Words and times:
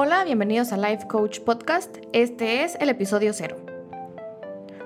Hola, 0.00 0.22
bienvenidos 0.22 0.70
a 0.70 0.76
Life 0.76 1.08
Coach 1.08 1.40
Podcast. 1.40 1.96
Este 2.12 2.62
es 2.62 2.76
el 2.76 2.88
episodio 2.88 3.32
cero. 3.32 3.56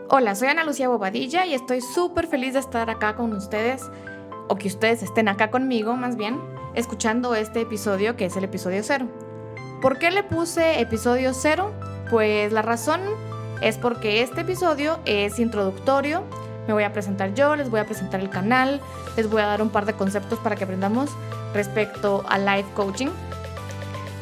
Hola, 0.08 0.34
soy 0.34 0.48
Ana 0.48 0.64
Lucía 0.64 0.88
Bobadilla 0.88 1.44
y 1.44 1.52
estoy 1.52 1.82
súper 1.82 2.26
feliz 2.26 2.54
de 2.54 2.60
estar 2.60 2.88
acá 2.88 3.14
con 3.14 3.34
ustedes, 3.34 3.82
o 4.48 4.56
que 4.56 4.68
ustedes 4.68 5.02
estén 5.02 5.28
acá 5.28 5.50
conmigo 5.50 5.96
más 5.96 6.16
bien, 6.16 6.40
escuchando 6.74 7.34
este 7.34 7.60
episodio 7.60 8.16
que 8.16 8.24
es 8.24 8.36
el 8.38 8.44
episodio 8.44 8.80
cero. 8.82 9.06
¿Por 9.82 9.98
qué 9.98 10.10
le 10.10 10.22
puse 10.22 10.80
episodio 10.80 11.34
cero? 11.34 11.74
Pues 12.08 12.50
la 12.50 12.62
razón 12.62 13.02
es 13.60 13.76
porque 13.76 14.22
este 14.22 14.40
episodio 14.40 14.98
es 15.04 15.38
introductorio. 15.38 16.22
Me 16.66 16.72
voy 16.72 16.84
a 16.84 16.92
presentar 16.94 17.34
yo, 17.34 17.54
les 17.54 17.68
voy 17.68 17.80
a 17.80 17.84
presentar 17.84 18.20
el 18.20 18.30
canal, 18.30 18.80
les 19.18 19.28
voy 19.28 19.42
a 19.42 19.46
dar 19.46 19.60
un 19.60 19.68
par 19.68 19.84
de 19.84 19.92
conceptos 19.92 20.38
para 20.38 20.56
que 20.56 20.64
aprendamos 20.64 21.10
respecto 21.52 22.24
a 22.30 22.38
life 22.38 22.70
coaching 22.74 23.10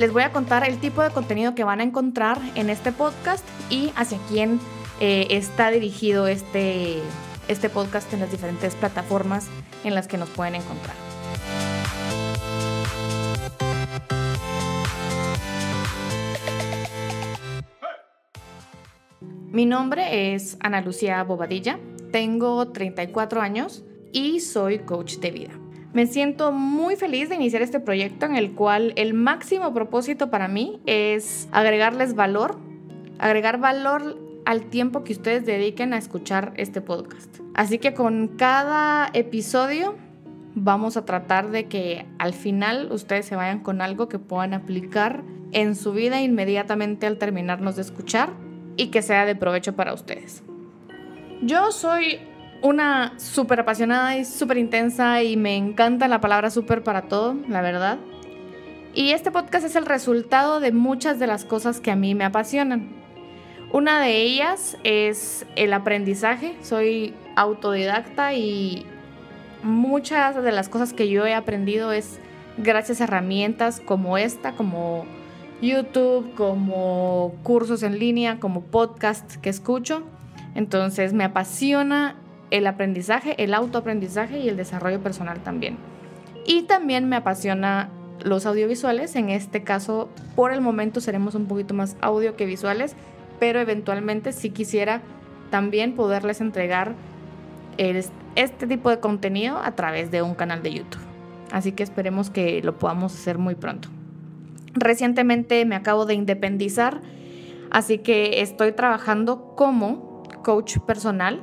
les 0.00 0.14
voy 0.14 0.22
a 0.22 0.32
contar 0.32 0.66
el 0.66 0.78
tipo 0.78 1.02
de 1.02 1.10
contenido 1.10 1.54
que 1.54 1.62
van 1.62 1.80
a 1.80 1.82
encontrar 1.82 2.40
en 2.54 2.70
este 2.70 2.90
podcast 2.90 3.46
y 3.68 3.92
hacia 3.96 4.18
quién 4.30 4.58
eh, 4.98 5.26
está 5.28 5.70
dirigido 5.70 6.26
este, 6.26 7.00
este 7.48 7.68
podcast 7.68 8.10
en 8.14 8.20
las 8.20 8.30
diferentes 8.30 8.74
plataformas 8.74 9.48
en 9.84 9.94
las 9.94 10.08
que 10.08 10.16
nos 10.16 10.30
pueden 10.30 10.54
encontrar. 10.54 10.96
Mi 19.50 19.66
nombre 19.66 20.34
es 20.34 20.56
Ana 20.60 20.80
Lucía 20.80 21.22
Bobadilla, 21.24 21.78
tengo 22.10 22.72
34 22.72 23.42
años 23.42 23.84
y 24.14 24.40
soy 24.40 24.78
coach 24.78 25.16
de 25.16 25.30
vida. 25.30 25.69
Me 25.92 26.06
siento 26.06 26.52
muy 26.52 26.94
feliz 26.94 27.28
de 27.28 27.34
iniciar 27.34 27.62
este 27.62 27.80
proyecto 27.80 28.24
en 28.24 28.36
el 28.36 28.52
cual 28.52 28.92
el 28.94 29.12
máximo 29.12 29.74
propósito 29.74 30.30
para 30.30 30.46
mí 30.46 30.80
es 30.86 31.48
agregarles 31.50 32.14
valor, 32.14 32.58
agregar 33.18 33.58
valor 33.58 34.16
al 34.44 34.70
tiempo 34.70 35.02
que 35.02 35.12
ustedes 35.12 35.44
dediquen 35.44 35.92
a 35.92 35.98
escuchar 35.98 36.52
este 36.56 36.80
podcast. 36.80 37.38
Así 37.54 37.78
que 37.78 37.92
con 37.92 38.28
cada 38.28 39.10
episodio 39.14 39.96
vamos 40.54 40.96
a 40.96 41.04
tratar 41.04 41.50
de 41.50 41.66
que 41.66 42.06
al 42.18 42.34
final 42.34 42.92
ustedes 42.92 43.26
se 43.26 43.34
vayan 43.34 43.60
con 43.60 43.80
algo 43.80 44.08
que 44.08 44.20
puedan 44.20 44.54
aplicar 44.54 45.24
en 45.50 45.74
su 45.74 45.92
vida 45.92 46.20
inmediatamente 46.20 47.08
al 47.08 47.18
terminarnos 47.18 47.74
de 47.74 47.82
escuchar 47.82 48.30
y 48.76 48.88
que 48.88 49.02
sea 49.02 49.26
de 49.26 49.34
provecho 49.34 49.74
para 49.74 49.92
ustedes. 49.92 50.44
Yo 51.42 51.72
soy 51.72 52.20
una 52.62 53.14
súper 53.18 53.60
apasionada 53.60 54.16
y 54.16 54.24
súper 54.24 54.58
intensa 54.58 55.22
y 55.22 55.36
me 55.36 55.56
encanta 55.56 56.08
la 56.08 56.20
palabra 56.20 56.50
súper 56.50 56.82
para 56.82 57.02
todo, 57.02 57.36
la 57.48 57.62
verdad. 57.62 57.98
Y 58.94 59.10
este 59.10 59.30
podcast 59.30 59.64
es 59.64 59.76
el 59.76 59.86
resultado 59.86 60.60
de 60.60 60.72
muchas 60.72 61.18
de 61.18 61.26
las 61.26 61.44
cosas 61.44 61.80
que 61.80 61.90
a 61.90 61.96
mí 61.96 62.14
me 62.14 62.24
apasionan. 62.24 62.88
Una 63.72 64.00
de 64.00 64.16
ellas 64.16 64.76
es 64.82 65.46
el 65.54 65.72
aprendizaje. 65.72 66.56
Soy 66.60 67.14
autodidacta 67.36 68.34
y 68.34 68.84
muchas 69.62 70.42
de 70.42 70.50
las 70.50 70.68
cosas 70.68 70.92
que 70.92 71.08
yo 71.08 71.24
he 71.24 71.34
aprendido 71.34 71.92
es 71.92 72.18
gracias 72.58 73.00
a 73.00 73.04
herramientas 73.04 73.80
como 73.80 74.18
esta, 74.18 74.52
como 74.52 75.06
YouTube, 75.62 76.34
como 76.34 77.34
cursos 77.44 77.84
en 77.84 77.98
línea, 77.98 78.40
como 78.40 78.62
podcast 78.62 79.36
que 79.36 79.50
escucho. 79.50 80.02
Entonces 80.56 81.12
me 81.12 81.22
apasiona 81.22 82.16
el 82.50 82.66
aprendizaje, 82.66 83.42
el 83.42 83.54
autoaprendizaje 83.54 84.38
y 84.40 84.48
el 84.48 84.56
desarrollo 84.56 85.00
personal 85.00 85.40
también. 85.40 85.78
Y 86.46 86.62
también 86.62 87.08
me 87.08 87.16
apasiona 87.16 87.90
los 88.22 88.44
audiovisuales, 88.46 89.16
en 89.16 89.30
este 89.30 89.62
caso 89.62 90.08
por 90.36 90.52
el 90.52 90.60
momento 90.60 91.00
seremos 91.00 91.34
un 91.34 91.46
poquito 91.46 91.74
más 91.74 91.96
audio 92.00 92.36
que 92.36 92.46
visuales, 92.46 92.96
pero 93.38 93.60
eventualmente 93.60 94.32
si 94.32 94.50
quisiera 94.50 95.00
también 95.50 95.94
poderles 95.94 96.40
entregar 96.40 96.94
este 97.78 98.66
tipo 98.66 98.90
de 98.90 99.00
contenido 99.00 99.58
a 99.58 99.74
través 99.74 100.10
de 100.10 100.22
un 100.22 100.34
canal 100.34 100.62
de 100.62 100.74
YouTube. 100.74 101.00
Así 101.50 101.72
que 101.72 101.82
esperemos 101.82 102.30
que 102.30 102.60
lo 102.62 102.78
podamos 102.78 103.14
hacer 103.14 103.38
muy 103.38 103.54
pronto. 103.54 103.88
Recientemente 104.74 105.64
me 105.64 105.74
acabo 105.74 106.04
de 106.04 106.14
independizar, 106.14 107.00
así 107.70 107.98
que 107.98 108.42
estoy 108.42 108.72
trabajando 108.72 109.54
como 109.56 110.22
coach 110.44 110.78
personal 110.86 111.42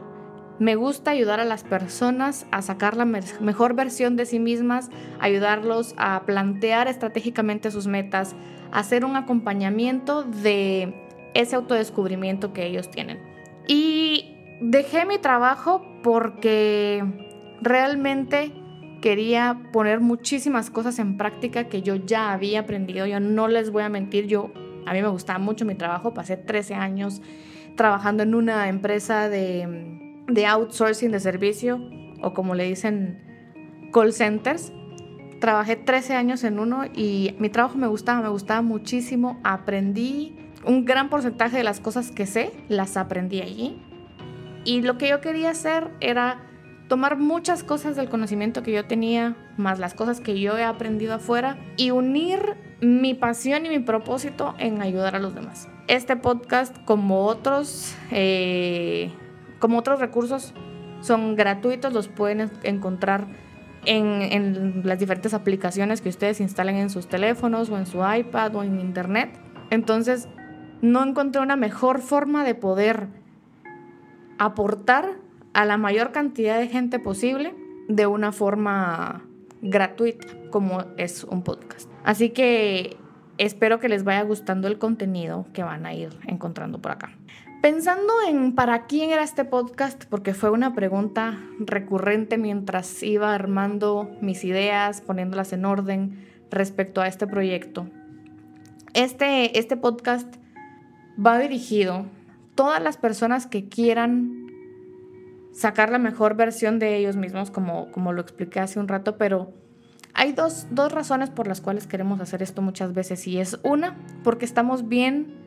me 0.60 0.76
gusta 0.76 1.12
ayudar 1.12 1.40
a 1.40 1.46
las 1.46 1.64
personas 1.64 2.48
a 2.52 2.62
sacar 2.62 2.98
la 2.98 3.06
mejor 3.06 3.76
versión 3.76 4.16
de 4.16 4.26
sí 4.26 4.40
mismas, 4.40 4.90
ayudarlos 5.20 5.94
a 5.98 6.24
plantear 6.26 6.88
estratégicamente 6.88 7.70
sus 7.70 7.88
metas, 7.88 8.36
hacer 8.72 9.06
un 9.06 9.16
acompañamiento 9.16 10.24
de 10.24 10.94
ese 11.34 11.56
autodescubrimiento 11.56 12.54
que 12.54 12.66
ellos 12.66 12.90
tienen. 12.90 13.20
Y 13.68 14.36
dejé 14.60 15.06
mi 15.06 15.20
trabajo 15.20 15.86
porque 16.02 17.04
realmente 17.62 18.52
quería 19.02 19.62
poner 19.72 20.00
muchísimas 20.00 20.72
cosas 20.72 20.98
en 20.98 21.18
práctica 21.18 21.66
que 21.66 21.84
yo 21.84 21.96
ya 21.96 22.34
había 22.34 22.62
aprendido. 22.62 23.06
Yo 23.06 23.20
no 23.20 23.48
les 23.48 23.70
voy 23.70 23.84
a 23.84 23.90
mentir, 23.90 24.26
yo 24.26 24.52
a 24.88 24.94
mí 24.94 25.02
me 25.02 25.08
gustaba 25.08 25.38
mucho 25.38 25.66
mi 25.66 25.76
trabajo, 25.76 26.16
pasé 26.16 26.36
13 26.36 26.74
años 26.74 27.22
trabajando 27.76 28.24
en 28.24 28.34
una 28.34 28.70
empresa 28.70 29.30
de 29.30 30.07
de 30.28 30.46
outsourcing 30.46 31.12
de 31.12 31.20
servicio 31.20 31.82
o 32.22 32.34
como 32.34 32.56
le 32.56 32.66
dicen 32.66 33.22
call 33.94 34.14
centers. 34.14 34.72
Trabajé 35.40 35.76
13 35.76 36.16
años 36.16 36.44
en 36.44 36.60
uno 36.60 36.86
y 36.94 37.36
mi 37.40 37.50
trabajo 37.50 37.78
me 37.78 37.88
gustaba, 37.88 38.22
me 38.22 38.30
gustaba 38.30 38.62
muchísimo. 38.62 39.40
Aprendí 39.44 40.36
un 40.66 40.86
gran 40.86 41.10
porcentaje 41.10 41.58
de 41.58 41.64
las 41.64 41.80
cosas 41.80 42.12
que 42.12 42.26
sé, 42.26 42.52
las 42.70 42.98
aprendí 42.98 43.42
allí. 43.42 43.82
Y 44.66 44.82
lo 44.82 44.98
que 44.98 45.10
yo 45.10 45.22
quería 45.22 45.52
hacer 45.52 45.92
era 46.02 46.42
tomar 46.88 47.18
muchas 47.18 47.64
cosas 47.64 47.96
del 47.96 48.10
conocimiento 48.10 48.64
que 48.64 48.72
yo 48.72 48.86
tenía, 48.86 49.36
más 49.58 49.80
las 49.80 49.94
cosas 49.94 50.20
que 50.20 50.40
yo 50.40 50.58
he 50.58 50.64
aprendido 50.64 51.14
afuera, 51.14 51.58
y 51.78 51.92
unir 51.92 52.56
mi 52.82 53.14
pasión 53.14 53.66
y 53.66 53.70
mi 53.70 53.80
propósito 53.80 54.56
en 54.58 54.82
ayudar 54.82 55.16
a 55.16 55.20
los 55.20 55.36
demás. 55.36 55.70
Este 55.88 56.16
podcast, 56.16 56.76
como 56.86 57.26
otros, 57.26 57.96
eh, 58.12 59.12
como 59.60 59.80
otros 59.80 60.00
recursos 60.00 60.54
son 61.02 61.36
gratuitos, 61.36 61.94
los 61.94 62.08
pueden 62.08 62.52
encontrar 62.64 63.28
en, 63.86 64.82
las 64.84 65.00
diferentes 65.00 65.34
aplicaciones 65.34 66.02
que 66.02 66.10
ustedes 66.10 66.42
instalen 66.42 66.76
en 66.76 66.90
sus 66.90 67.08
teléfonos 67.08 67.70
o 67.70 67.78
en 67.78 67.86
su 67.86 68.00
iPad 68.00 68.56
o 68.56 68.64
en 68.64 68.80
internet. 68.80 69.40
Entonces, 69.70 70.28
no 70.82 71.04
encontré 71.04 71.42
una 71.42 71.56
mejor 71.56 72.02
forma 72.02 72.44
de 72.44 72.56
poder 72.56 73.08
aportar 74.38 75.18
a 75.54 75.66
la 75.66 75.78
mayor 75.78 76.12
cantidad 76.12 76.60
de 76.60 76.68
gente 76.68 77.00
posible 77.00 77.56
de 77.88 78.06
una 78.06 78.32
forma 78.32 79.24
gratuita 79.62 80.28
como 80.52 80.86
es 80.98 81.24
un 81.24 81.44
podcast. 81.44 81.90
Así 82.04 82.30
que 82.30 82.98
espero 83.38 83.80
que 83.80 83.90
les 83.90 84.04
vaya 84.04 84.22
gustando 84.22 84.68
el 84.68 84.78
contenido 84.78 85.46
que 85.54 85.64
van 85.64 85.86
a 85.86 85.94
ir 85.94 86.10
encontrando 86.28 86.80
por 86.80 86.92
acá. 86.92 87.12
Pensando 87.62 88.14
en 88.28 88.54
para 88.54 88.86
quién 88.86 89.10
era 89.10 89.24
este 89.24 89.44
podcast, 89.44 90.06
porque 90.06 90.36
fue 90.36 90.52
una 90.52 90.74
pregunta 90.74 91.40
recurrente 91.60 92.38
mientras 92.38 93.02
iba 93.02 93.34
armando 93.34 94.12
mis 94.22 94.44
ideas, 94.44 95.02
poniéndolas 95.02 95.54
en 95.54 95.66
orden 95.66 96.24
respecto 96.52 97.02
a 97.02 97.08
este 97.08 97.26
proyecto. 97.26 97.88
Este, 98.94 99.58
este 99.58 99.76
podcast 99.76 100.36
va 101.24 101.40
dirigido 101.40 101.94
a 101.94 102.06
todas 102.54 102.82
las 102.82 102.98
personas 102.98 103.48
que 103.48 103.68
quieran 103.68 104.48
sacar 105.52 105.92
la 105.92 105.98
mejor 105.98 106.36
versión 106.36 106.78
de 106.78 106.96
ellos 106.96 107.16
mismos, 107.16 107.50
como, 107.50 107.92
como 107.92 108.14
lo 108.14 108.22
expliqué 108.22 108.60
hace 108.60 108.80
un 108.80 108.88
rato, 108.88 109.18
pero 109.18 109.52
hay 110.14 110.32
dos, 110.32 110.68
dos 110.70 110.92
razones 110.92 111.32
por 111.32 111.48
las 111.48 111.62
cuales 111.62 111.88
queremos 111.88 112.22
hacer 112.22 112.44
esto 112.44 112.62
muchas 112.62 112.94
veces. 112.94 113.26
Y 113.28 113.40
es 113.40 113.60
una, 113.64 113.98
porque 114.24 114.46
estamos 114.46 114.88
bien 114.88 115.47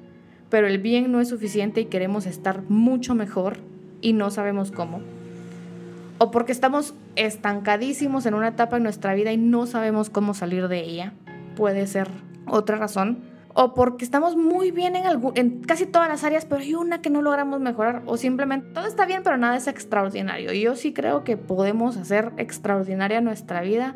pero 0.51 0.67
el 0.67 0.79
bien 0.79 1.11
no 1.11 1.21
es 1.21 1.29
suficiente 1.29 1.81
y 1.81 1.87
queremos 1.87 2.27
estar 2.27 2.63
mucho 2.69 3.15
mejor 3.15 3.57
y 4.03 4.13
no 4.13 4.31
sabemos 4.31 4.73
cómo. 4.73 5.01
O 6.19 6.31
porque 6.31 6.53
estamos 6.53 6.95
estancadísimos 7.17 8.27
en 8.27 8.35
una 8.35 8.49
etapa 8.49 8.77
de 8.77 8.83
nuestra 8.83 9.15
vida 9.15 9.33
y 9.33 9.39
no 9.39 9.67
sabemos 9.67 10.11
cómo 10.11 10.35
salir 10.35 10.69
de 10.69 10.81
ella. 10.81 11.15
Puede 11.57 11.87
ser 11.87 12.09
otra 12.47 12.77
razón. 12.77 13.21
O 13.55 13.75
porque 13.75 14.05
estamos 14.05 14.37
muy 14.37 14.71
bien 14.71 14.97
en, 14.97 15.05
en 15.35 15.61
casi 15.63 15.87
todas 15.87 16.09
las 16.09 16.23
áreas, 16.23 16.45
pero 16.45 16.61
hay 16.61 16.75
una 16.75 17.01
que 17.01 17.11
no 17.11 17.23
logramos 17.23 17.61
mejorar. 17.61 18.03
O 18.07 18.17
simplemente 18.17 18.69
todo 18.75 18.87
está 18.87 19.07
bien, 19.07 19.23
pero 19.25 19.37
nada 19.39 19.57
es 19.57 19.67
extraordinario. 19.67 20.53
Y 20.53 20.61
yo 20.61 20.77
sí 20.77 20.93
creo 20.93 21.25
que 21.25 21.37
podemos 21.37 21.97
hacer 21.97 22.33
extraordinaria 22.37 23.21
nuestra 23.21 23.63
vida 23.63 23.95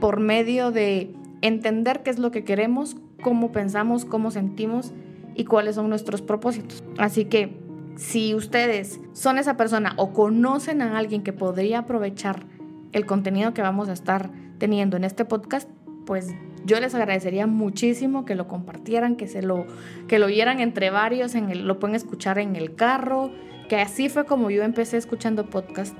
por 0.00 0.18
medio 0.18 0.70
de 0.70 1.14
entender 1.42 2.02
qué 2.02 2.10
es 2.10 2.18
lo 2.18 2.30
que 2.30 2.44
queremos, 2.44 2.96
cómo 3.22 3.52
pensamos, 3.52 4.04
cómo 4.04 4.30
sentimos 4.30 4.92
y 5.36 5.44
cuáles 5.44 5.74
son 5.74 5.88
nuestros 5.88 6.22
propósitos. 6.22 6.82
Así 6.98 7.26
que 7.26 7.58
si 7.96 8.34
ustedes 8.34 9.00
son 9.12 9.38
esa 9.38 9.56
persona 9.56 9.94
o 9.96 10.12
conocen 10.12 10.82
a 10.82 10.98
alguien 10.98 11.22
que 11.22 11.32
podría 11.32 11.80
aprovechar 11.80 12.46
el 12.92 13.06
contenido 13.06 13.54
que 13.54 13.62
vamos 13.62 13.88
a 13.88 13.92
estar 13.92 14.30
teniendo 14.58 14.96
en 14.96 15.04
este 15.04 15.24
podcast, 15.24 15.68
pues 16.06 16.34
yo 16.64 16.80
les 16.80 16.94
agradecería 16.94 17.46
muchísimo 17.46 18.24
que 18.24 18.34
lo 18.34 18.48
compartieran, 18.48 19.16
que 19.16 19.28
se 19.28 19.42
lo, 19.42 19.66
que 20.08 20.18
lo 20.18 20.26
oyeran 20.26 20.60
entre 20.60 20.90
varios, 20.90 21.34
en 21.34 21.50
el, 21.50 21.66
lo 21.66 21.78
pueden 21.78 21.94
escuchar 21.94 22.38
en 22.38 22.56
el 22.56 22.74
carro, 22.74 23.30
que 23.68 23.76
así 23.76 24.08
fue 24.08 24.24
como 24.24 24.50
yo 24.50 24.62
empecé 24.62 24.96
escuchando 24.96 25.46
podcast 25.46 25.96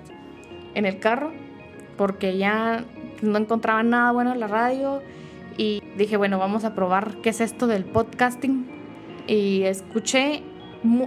en 0.74 0.86
el 0.86 0.98
carro, 0.98 1.32
porque 1.96 2.36
ya 2.36 2.84
no 3.22 3.38
encontraba 3.38 3.82
nada 3.82 4.12
bueno 4.12 4.32
en 4.32 4.40
la 4.40 4.46
radio 4.46 5.02
y 5.56 5.82
dije, 5.96 6.16
bueno, 6.16 6.38
vamos 6.38 6.64
a 6.64 6.74
probar 6.74 7.16
qué 7.22 7.30
es 7.30 7.40
esto 7.40 7.66
del 7.66 7.84
podcasting. 7.84 8.75
Y 9.26 9.62
escuché, 9.64 10.42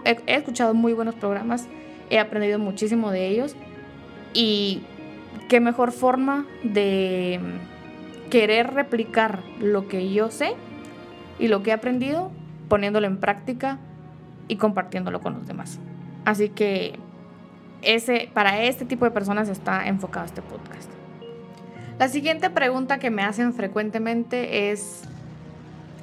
he 0.05 0.35
escuchado 0.35 0.73
muy 0.73 0.93
buenos 0.93 1.15
programas, 1.15 1.67
he 2.09 2.19
aprendido 2.19 2.59
muchísimo 2.59 3.11
de 3.11 3.27
ellos 3.27 3.55
y 4.33 4.83
qué 5.47 5.59
mejor 5.59 5.91
forma 5.91 6.45
de 6.63 7.39
querer 8.29 8.73
replicar 8.73 9.39
lo 9.59 9.87
que 9.87 10.11
yo 10.11 10.29
sé 10.31 10.53
y 11.39 11.47
lo 11.47 11.63
que 11.63 11.71
he 11.71 11.73
aprendido, 11.73 12.31
poniéndolo 12.67 13.07
en 13.07 13.17
práctica 13.17 13.79
y 14.47 14.57
compartiéndolo 14.57 15.21
con 15.21 15.33
los 15.33 15.47
demás. 15.47 15.79
Así 16.25 16.49
que 16.49 16.99
ese, 17.81 18.29
para 18.33 18.63
este 18.63 18.85
tipo 18.85 19.05
de 19.05 19.11
personas 19.11 19.49
está 19.49 19.87
enfocado 19.87 20.25
este 20.25 20.41
podcast. 20.41 20.89
La 21.97 22.07
siguiente 22.07 22.49
pregunta 22.49 22.99
que 22.99 23.09
me 23.09 23.23
hacen 23.23 23.53
frecuentemente 23.53 24.71
es, 24.71 25.03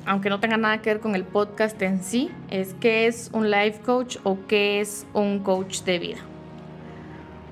aunque 0.06 0.30
no 0.30 0.40
tenga 0.40 0.56
nada 0.56 0.80
que 0.80 0.90
ver 0.90 1.00
con 1.00 1.14
el 1.14 1.24
podcast 1.24 1.80
en 1.82 2.02
sí, 2.02 2.30
es 2.48 2.74
qué 2.74 3.06
es 3.06 3.30
un 3.32 3.50
life 3.50 3.80
coach 3.84 4.18
o 4.22 4.38
qué 4.46 4.80
es 4.80 5.06
un 5.12 5.40
coach 5.40 5.82
de 5.82 5.98
vida. 5.98 6.18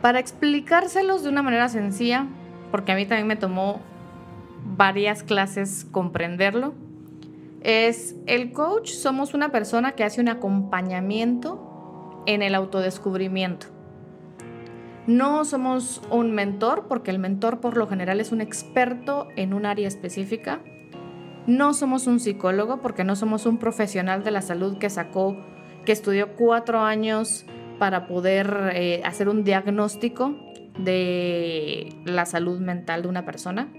Para 0.00 0.20
explicárselos 0.20 1.24
de 1.24 1.30
una 1.30 1.42
manera 1.42 1.68
sencilla, 1.68 2.26
porque 2.70 2.92
a 2.92 2.94
mí 2.94 3.06
también 3.06 3.26
me 3.26 3.36
tomó 3.36 3.80
varias 4.64 5.22
clases 5.22 5.86
comprenderlo, 5.90 6.74
es 7.62 8.14
el 8.26 8.52
coach 8.52 8.90
somos 8.90 9.34
una 9.34 9.50
persona 9.50 9.92
que 9.92 10.04
hace 10.04 10.20
un 10.20 10.28
acompañamiento 10.28 12.22
en 12.26 12.42
el 12.42 12.54
autodescubrimiento. 12.54 13.66
No 15.06 15.44
somos 15.44 16.00
un 16.10 16.32
mentor, 16.32 16.86
porque 16.88 17.10
el 17.10 17.18
mentor 17.18 17.60
por 17.60 17.76
lo 17.76 17.86
general 17.88 18.20
es 18.20 18.32
un 18.32 18.40
experto 18.40 19.28
en 19.36 19.52
un 19.52 19.66
área 19.66 19.88
específica. 19.88 20.60
No 21.46 21.74
somos 21.74 22.06
un 22.06 22.20
psicólogo, 22.20 22.80
porque 22.80 23.04
no 23.04 23.16
somos 23.16 23.44
un 23.44 23.58
profesional 23.58 24.24
de 24.24 24.30
la 24.30 24.40
salud 24.40 24.78
que 24.78 24.88
sacó, 24.88 25.36
que 25.84 25.92
estudió 25.92 26.36
cuatro 26.36 26.80
años 26.80 27.44
para 27.78 28.06
poder 28.06 28.72
eh, 28.74 29.02
hacer 29.04 29.28
un 29.28 29.44
diagnóstico 29.44 30.34
de 30.78 31.94
la 32.04 32.24
salud 32.24 32.60
mental 32.60 33.02
de 33.02 33.08
una 33.08 33.24
persona, 33.24 33.72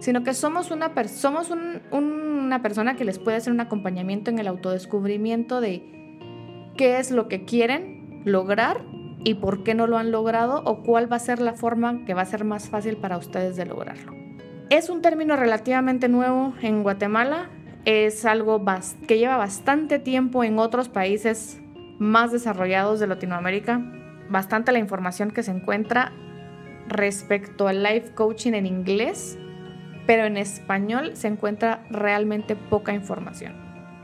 sino 0.00 0.22
que 0.22 0.34
somos, 0.34 0.70
una, 0.70 0.92
somos 1.08 1.50
una 1.90 2.62
persona 2.62 2.94
que 2.94 3.04
les 3.04 3.18
puede 3.18 3.38
hacer 3.38 3.52
un 3.52 3.60
acompañamiento 3.60 4.30
en 4.30 4.38
el 4.38 4.46
autodescubrimiento 4.46 5.60
de 5.60 5.82
qué 6.76 6.98
es 6.98 7.10
lo 7.10 7.26
que 7.28 7.44
quieren 7.44 8.22
lograr 8.24 8.84
y 9.24 9.34
por 9.34 9.64
qué 9.64 9.74
no 9.74 9.86
lo 9.86 9.98
han 9.98 10.12
logrado 10.12 10.62
o 10.64 10.82
cuál 10.82 11.10
va 11.10 11.16
a 11.16 11.20
ser 11.20 11.40
la 11.40 11.54
forma 11.54 12.04
que 12.04 12.14
va 12.14 12.22
a 12.22 12.26
ser 12.26 12.44
más 12.44 12.68
fácil 12.68 12.98
para 12.98 13.16
ustedes 13.16 13.56
de 13.56 13.66
lograrlo. 13.66 14.27
Es 14.70 14.90
un 14.90 15.00
término 15.00 15.34
relativamente 15.34 16.08
nuevo 16.10 16.52
en 16.60 16.82
Guatemala, 16.82 17.48
es 17.86 18.26
algo 18.26 18.62
que 19.06 19.16
lleva 19.16 19.38
bastante 19.38 19.98
tiempo 19.98 20.44
en 20.44 20.58
otros 20.58 20.90
países 20.90 21.58
más 21.98 22.32
desarrollados 22.32 23.00
de 23.00 23.06
Latinoamérica, 23.06 23.80
bastante 24.28 24.72
la 24.72 24.78
información 24.78 25.30
que 25.30 25.42
se 25.42 25.52
encuentra 25.52 26.12
respecto 26.86 27.66
al 27.66 27.82
life 27.82 28.12
coaching 28.14 28.52
en 28.52 28.66
inglés, 28.66 29.38
pero 30.06 30.26
en 30.26 30.36
español 30.36 31.12
se 31.16 31.28
encuentra 31.28 31.82
realmente 31.88 32.54
poca 32.54 32.92
información. 32.92 33.54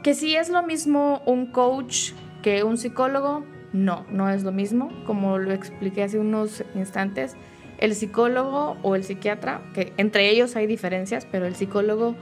Que 0.02 0.14
si 0.14 0.34
es 0.34 0.48
lo 0.48 0.62
mismo 0.62 1.20
un 1.26 1.52
coach 1.52 2.12
que 2.42 2.64
un 2.64 2.78
psicólogo, 2.78 3.44
no, 3.74 4.06
no 4.08 4.30
es 4.30 4.44
lo 4.44 4.52
mismo. 4.52 4.88
Como 5.04 5.36
lo 5.36 5.52
expliqué 5.52 6.04
hace 6.04 6.18
unos 6.18 6.64
instantes, 6.74 7.36
el 7.78 7.94
psicólogo 7.94 8.76
o 8.82 8.94
el 8.94 9.04
psiquiatra, 9.04 9.62
que 9.74 9.92
entre 9.96 10.30
ellos 10.30 10.56
hay 10.56 10.66
diferencias, 10.66 11.26
pero 11.30 11.46
el 11.46 11.54
psicólogo 11.54 12.16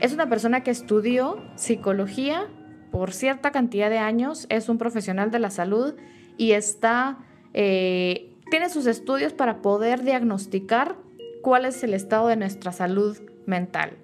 es 0.00 0.12
una 0.12 0.28
persona 0.28 0.62
que 0.62 0.70
estudió 0.70 1.42
psicología 1.56 2.48
por 2.90 3.12
cierta 3.12 3.50
cantidad 3.50 3.90
de 3.90 3.98
años, 3.98 4.46
es 4.50 4.68
un 4.68 4.78
profesional 4.78 5.30
de 5.30 5.40
la 5.40 5.50
salud 5.50 5.94
y 6.36 6.52
está, 6.52 7.18
eh, 7.52 8.32
tiene 8.50 8.68
sus 8.68 8.86
estudios 8.86 9.32
para 9.32 9.62
poder 9.62 10.04
diagnosticar 10.04 10.96
cuál 11.42 11.64
es 11.64 11.82
el 11.82 11.92
estado 11.92 12.28
de 12.28 12.36
nuestra 12.36 12.70
salud 12.70 13.18
mental. 13.46 13.98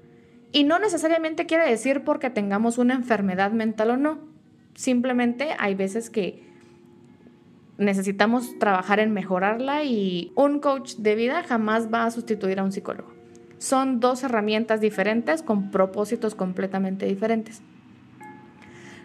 Y 0.52 0.64
no 0.64 0.78
necesariamente 0.80 1.46
quiere 1.46 1.68
decir 1.68 2.02
porque 2.02 2.30
tengamos 2.30 2.78
una 2.78 2.94
enfermedad 2.94 3.52
mental 3.52 3.90
o 3.90 3.96
no. 3.96 4.18
Simplemente 4.74 5.50
hay 5.58 5.76
veces 5.76 6.10
que 6.10 6.49
necesitamos 7.80 8.58
trabajar 8.58 9.00
en 9.00 9.12
mejorarla 9.12 9.84
y 9.84 10.32
un 10.36 10.60
coach 10.60 10.96
de 10.96 11.14
vida 11.14 11.42
jamás 11.42 11.92
va 11.92 12.04
a 12.04 12.10
sustituir 12.10 12.60
a 12.60 12.62
un 12.62 12.72
psicólogo. 12.72 13.10
Son 13.56 14.00
dos 14.00 14.22
herramientas 14.22 14.80
diferentes 14.80 15.42
con 15.42 15.70
propósitos 15.70 16.34
completamente 16.34 17.06
diferentes. 17.06 17.62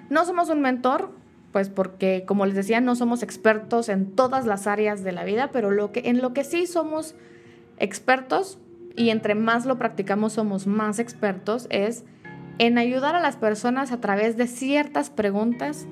No 0.09 0.25
somos 0.25 0.49
un 0.49 0.61
mentor, 0.61 1.09
pues 1.53 1.69
porque, 1.69 2.25
como 2.27 2.45
les 2.45 2.55
decía, 2.55 2.81
no 2.81 2.95
somos 2.95 3.23
expertos 3.23 3.87
en 3.87 4.11
todas 4.11 4.45
las 4.45 4.67
áreas 4.67 5.03
de 5.03 5.13
la 5.13 5.23
vida, 5.23 5.51
pero 5.53 5.71
lo 5.71 5.93
que, 5.93 6.01
en 6.05 6.21
lo 6.21 6.33
que 6.33 6.43
sí 6.43 6.67
somos 6.67 7.15
expertos, 7.79 8.59
y 8.97 9.09
entre 9.09 9.35
más 9.35 9.65
lo 9.65 9.77
practicamos 9.77 10.33
somos 10.33 10.67
más 10.67 10.99
expertos, 10.99 11.67
es 11.69 12.03
en 12.59 12.77
ayudar 12.77 13.15
a 13.15 13.21
las 13.21 13.37
personas 13.37 13.93
a 13.93 14.01
través 14.01 14.35
de 14.35 14.47
ciertas 14.47 15.09
preguntas 15.09 15.87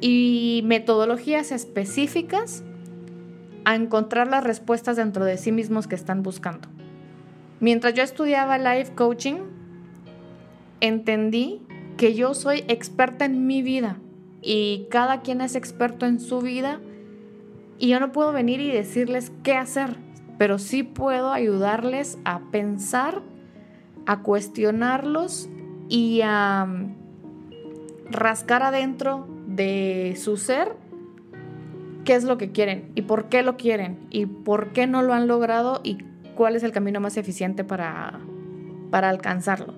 y 0.00 0.62
metodologías 0.64 1.52
específicas 1.52 2.64
a 3.64 3.74
encontrar 3.74 4.28
las 4.28 4.44
respuestas 4.44 4.96
dentro 4.96 5.24
de 5.24 5.38
sí 5.38 5.52
mismos 5.52 5.86
que 5.86 5.94
están 5.94 6.22
buscando. 6.22 6.68
Mientras 7.60 7.94
yo 7.94 8.02
estudiaba 8.02 8.58
life 8.58 8.94
coaching, 8.94 9.36
entendí 10.80 11.62
que 11.96 12.14
yo 12.14 12.34
soy 12.34 12.64
experta 12.68 13.24
en 13.24 13.46
mi 13.46 13.62
vida 13.62 13.98
y 14.42 14.86
cada 14.90 15.22
quien 15.22 15.40
es 15.40 15.54
experto 15.54 16.04
en 16.06 16.20
su 16.20 16.40
vida 16.40 16.80
y 17.78 17.88
yo 17.88 18.00
no 18.00 18.12
puedo 18.12 18.32
venir 18.32 18.60
y 18.60 18.70
decirles 18.70 19.32
qué 19.42 19.54
hacer, 19.54 19.96
pero 20.38 20.58
sí 20.58 20.82
puedo 20.82 21.32
ayudarles 21.32 22.18
a 22.24 22.40
pensar, 22.50 23.22
a 24.06 24.20
cuestionarlos 24.20 25.48
y 25.88 26.20
a 26.22 26.66
mm, 26.66 28.10
rascar 28.10 28.62
adentro 28.62 29.33
de 29.54 30.14
su 30.16 30.36
ser 30.36 30.72
qué 32.04 32.14
es 32.14 32.24
lo 32.24 32.38
que 32.38 32.52
quieren 32.52 32.90
y 32.94 33.02
por 33.02 33.28
qué 33.28 33.42
lo 33.42 33.56
quieren 33.56 33.98
y 34.10 34.26
por 34.26 34.72
qué 34.72 34.86
no 34.86 35.02
lo 35.02 35.14
han 35.14 35.26
logrado 35.26 35.80
y 35.82 35.98
cuál 36.34 36.56
es 36.56 36.62
el 36.62 36.72
camino 36.72 37.00
más 37.00 37.16
eficiente 37.16 37.64
para, 37.64 38.20
para 38.90 39.08
alcanzarlo. 39.08 39.74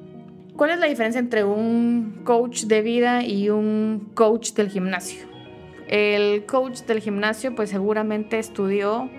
¿Cuál 0.56 0.70
es 0.70 0.78
la 0.78 0.86
diferencia 0.86 1.18
entre 1.18 1.44
un 1.44 2.22
coach 2.24 2.64
de 2.64 2.82
vida 2.82 3.22
y 3.22 3.50
un 3.50 4.10
coach 4.14 4.52
del 4.52 4.70
gimnasio? 4.70 5.26
El 5.86 6.46
coach 6.46 6.80
del 6.80 7.00
gimnasio 7.00 7.54
pues 7.54 7.70
seguramente 7.70 8.38
estudió 8.38 9.10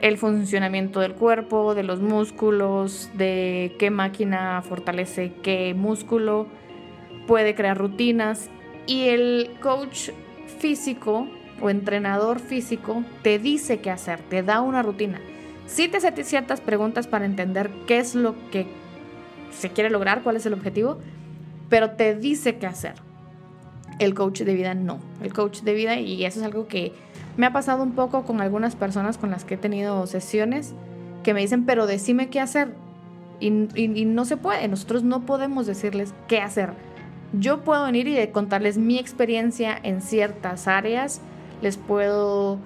el 0.00 0.18
funcionamiento 0.18 1.00
del 1.00 1.14
cuerpo, 1.14 1.74
de 1.74 1.84
los 1.84 2.00
músculos, 2.00 3.10
de 3.14 3.74
qué 3.78 3.90
máquina 3.90 4.60
fortalece 4.62 5.32
qué 5.42 5.72
músculo, 5.74 6.46
puede 7.26 7.54
crear 7.54 7.78
rutinas 7.78 8.50
y 8.86 9.08
el 9.08 9.50
coach 9.62 10.10
físico 10.58 11.28
o 11.60 11.70
entrenador 11.70 12.40
físico 12.40 13.04
te 13.22 13.38
dice 13.38 13.80
qué 13.80 13.90
hacer, 13.90 14.20
te 14.20 14.42
da 14.42 14.60
una 14.60 14.82
rutina. 14.82 15.20
Sí 15.66 15.88
te 15.88 15.96
hace 15.96 16.24
ciertas 16.24 16.60
preguntas 16.60 17.06
para 17.06 17.24
entender 17.24 17.70
qué 17.86 17.98
es 17.98 18.14
lo 18.14 18.34
que 18.50 18.66
se 19.50 19.70
quiere 19.70 19.90
lograr, 19.90 20.22
cuál 20.22 20.36
es 20.36 20.46
el 20.46 20.52
objetivo, 20.52 20.98
pero 21.68 21.92
te 21.92 22.14
dice 22.14 22.56
qué 22.56 22.66
hacer. 22.66 22.94
El 23.98 24.14
coach 24.14 24.42
de 24.42 24.54
vida 24.54 24.74
no. 24.74 24.98
El 25.22 25.32
coach 25.32 25.60
de 25.60 25.72
vida, 25.74 25.98
y 25.98 26.24
eso 26.24 26.40
es 26.40 26.46
algo 26.46 26.66
que 26.66 26.92
me 27.36 27.46
ha 27.46 27.52
pasado 27.52 27.82
un 27.82 27.92
poco 27.92 28.24
con 28.24 28.40
algunas 28.40 28.76
personas 28.76 29.18
con 29.18 29.30
las 29.30 29.44
que 29.44 29.54
he 29.54 29.58
tenido 29.58 30.06
sesiones, 30.06 30.74
que 31.22 31.34
me 31.34 31.40
dicen, 31.40 31.64
pero 31.64 31.86
decime 31.86 32.28
qué 32.28 32.40
hacer. 32.40 32.74
Y, 33.40 33.50
no 33.50 34.24
se 34.24 34.36
puede, 34.36 34.68
nosotros 34.68 35.02
no 35.02 35.26
podemos 35.26 35.66
decirles 35.66 36.14
qué 36.28 36.40
hacer. 36.40 36.72
Yo 37.38 37.62
puedo 37.64 37.84
venir 37.84 38.08
y 38.08 38.26
contarles 38.28 38.78
mi 38.78 38.98
experiencia 38.98 39.78
en 39.82 40.00
ciertas 40.00 40.68
áreas, 40.68 41.20
les 41.62 41.76
puedo 41.76 42.58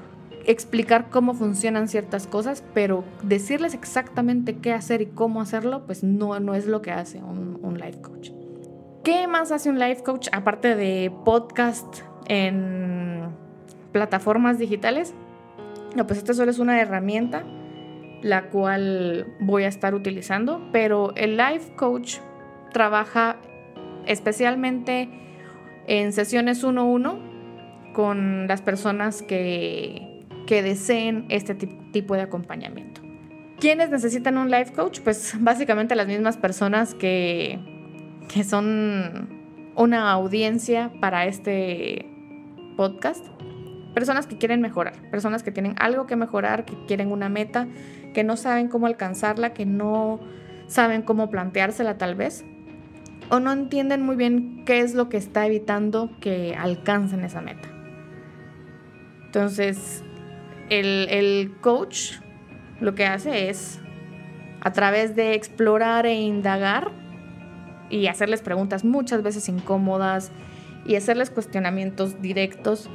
explicar 0.44 1.10
cómo 1.10 1.34
funcionan 1.34 1.88
ciertas 1.88 2.26
cosas, 2.26 2.62
pero 2.74 3.04
decirles 3.22 3.74
exactamente 3.74 4.56
qué 4.56 4.72
hacer 4.72 5.02
y 5.02 5.06
cómo 5.06 5.40
hacerlo, 5.40 5.84
pues 5.86 6.02
no, 6.02 6.38
no 6.40 6.54
es 6.54 6.66
lo 6.66 6.82
que 6.82 6.90
hace 6.90 7.18
un, 7.18 7.58
un 7.62 7.78
life 7.78 8.00
coach. 8.00 8.30
¿Qué 9.04 9.26
más 9.26 9.52
hace 9.52 9.70
un 9.70 9.78
life 9.78 10.02
coach 10.02 10.28
aparte 10.32 10.74
de 10.74 11.12
podcast 11.24 12.00
en 12.26 13.30
plataformas 13.92 14.58
digitales? 14.58 15.14
No, 15.96 16.06
pues 16.06 16.18
esta 16.18 16.34
solo 16.34 16.50
es 16.50 16.58
una 16.58 16.80
herramienta 16.80 17.44
la 18.22 18.48
cual 18.50 19.26
voy 19.40 19.64
a 19.64 19.68
estar 19.68 19.94
utilizando, 19.94 20.60
pero 20.72 21.12
el 21.14 21.36
Life 21.36 21.74
Coach 21.76 22.18
trabaja 22.72 23.36
especialmente 24.06 25.08
en 25.86 26.12
sesiones 26.12 26.64
1-1 26.64 27.92
con 27.92 28.46
las 28.46 28.62
personas 28.62 29.22
que, 29.22 30.24
que 30.46 30.62
deseen 30.62 31.26
este 31.28 31.54
tipo 31.54 32.14
de 32.14 32.22
acompañamiento. 32.22 33.00
¿Quiénes 33.58 33.90
necesitan 33.90 34.38
un 34.38 34.50
life 34.50 34.72
coach? 34.72 35.00
Pues 35.00 35.34
básicamente 35.40 35.94
las 35.96 36.06
mismas 36.06 36.36
personas 36.36 36.94
que, 36.94 37.58
que 38.28 38.44
son 38.44 39.38
una 39.74 40.12
audiencia 40.12 40.92
para 41.00 41.26
este 41.26 42.06
podcast. 42.76 43.24
Personas 43.94 44.26
que 44.26 44.38
quieren 44.38 44.60
mejorar, 44.60 45.10
personas 45.10 45.42
que 45.42 45.50
tienen 45.50 45.74
algo 45.78 46.06
que 46.06 46.14
mejorar, 46.14 46.64
que 46.64 46.74
quieren 46.86 47.10
una 47.10 47.28
meta, 47.28 47.66
que 48.14 48.22
no 48.22 48.36
saben 48.36 48.68
cómo 48.68 48.86
alcanzarla, 48.86 49.54
que 49.54 49.66
no 49.66 50.20
saben 50.68 51.02
cómo 51.02 51.30
planteársela 51.30 51.98
tal 51.98 52.14
vez, 52.14 52.44
o 53.30 53.40
no 53.40 53.52
entienden 53.52 54.02
muy 54.02 54.16
bien 54.16 54.64
qué 54.64 54.80
es 54.80 54.94
lo 54.94 55.08
que 55.08 55.16
está 55.16 55.46
evitando 55.46 56.10
que 56.20 56.54
alcancen 56.56 57.24
esa 57.24 57.40
meta. 57.40 57.68
Entonces, 59.26 60.02
el, 60.70 61.08
el 61.10 61.56
coach 61.60 62.12
lo 62.80 62.94
que 62.94 63.06
hace 63.06 63.50
es, 63.50 63.80
a 64.60 64.72
través 64.72 65.16
de 65.16 65.34
explorar 65.34 66.06
e 66.06 66.14
indagar 66.14 66.90
y 67.90 68.06
hacerles 68.06 68.42
preguntas 68.42 68.84
muchas 68.84 69.22
veces 69.22 69.48
incómodas 69.48 70.30
y 70.86 70.96
hacerles 70.96 71.30
cuestionamientos 71.30 72.20
directos, 72.22 72.88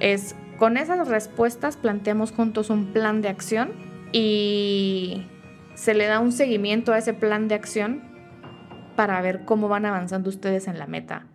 es 0.00 0.34
con 0.58 0.76
esas 0.76 1.08
respuestas 1.08 1.76
planteamos 1.76 2.32
juntos 2.32 2.70
un 2.70 2.86
plan 2.86 3.20
de 3.20 3.28
acción 3.28 3.72
y 4.12 5.26
se 5.74 5.94
le 5.94 6.06
da 6.06 6.20
un 6.20 6.32
seguimiento 6.32 6.92
a 6.92 6.98
ese 6.98 7.12
plan 7.12 7.48
de 7.48 7.54
acción 7.54 8.02
para 8.96 9.20
ver 9.20 9.44
cómo 9.44 9.68
van 9.68 9.86
avanzando 9.86 10.28
ustedes 10.28 10.66
en 10.68 10.78
la 10.78 10.86
meta 10.86 11.26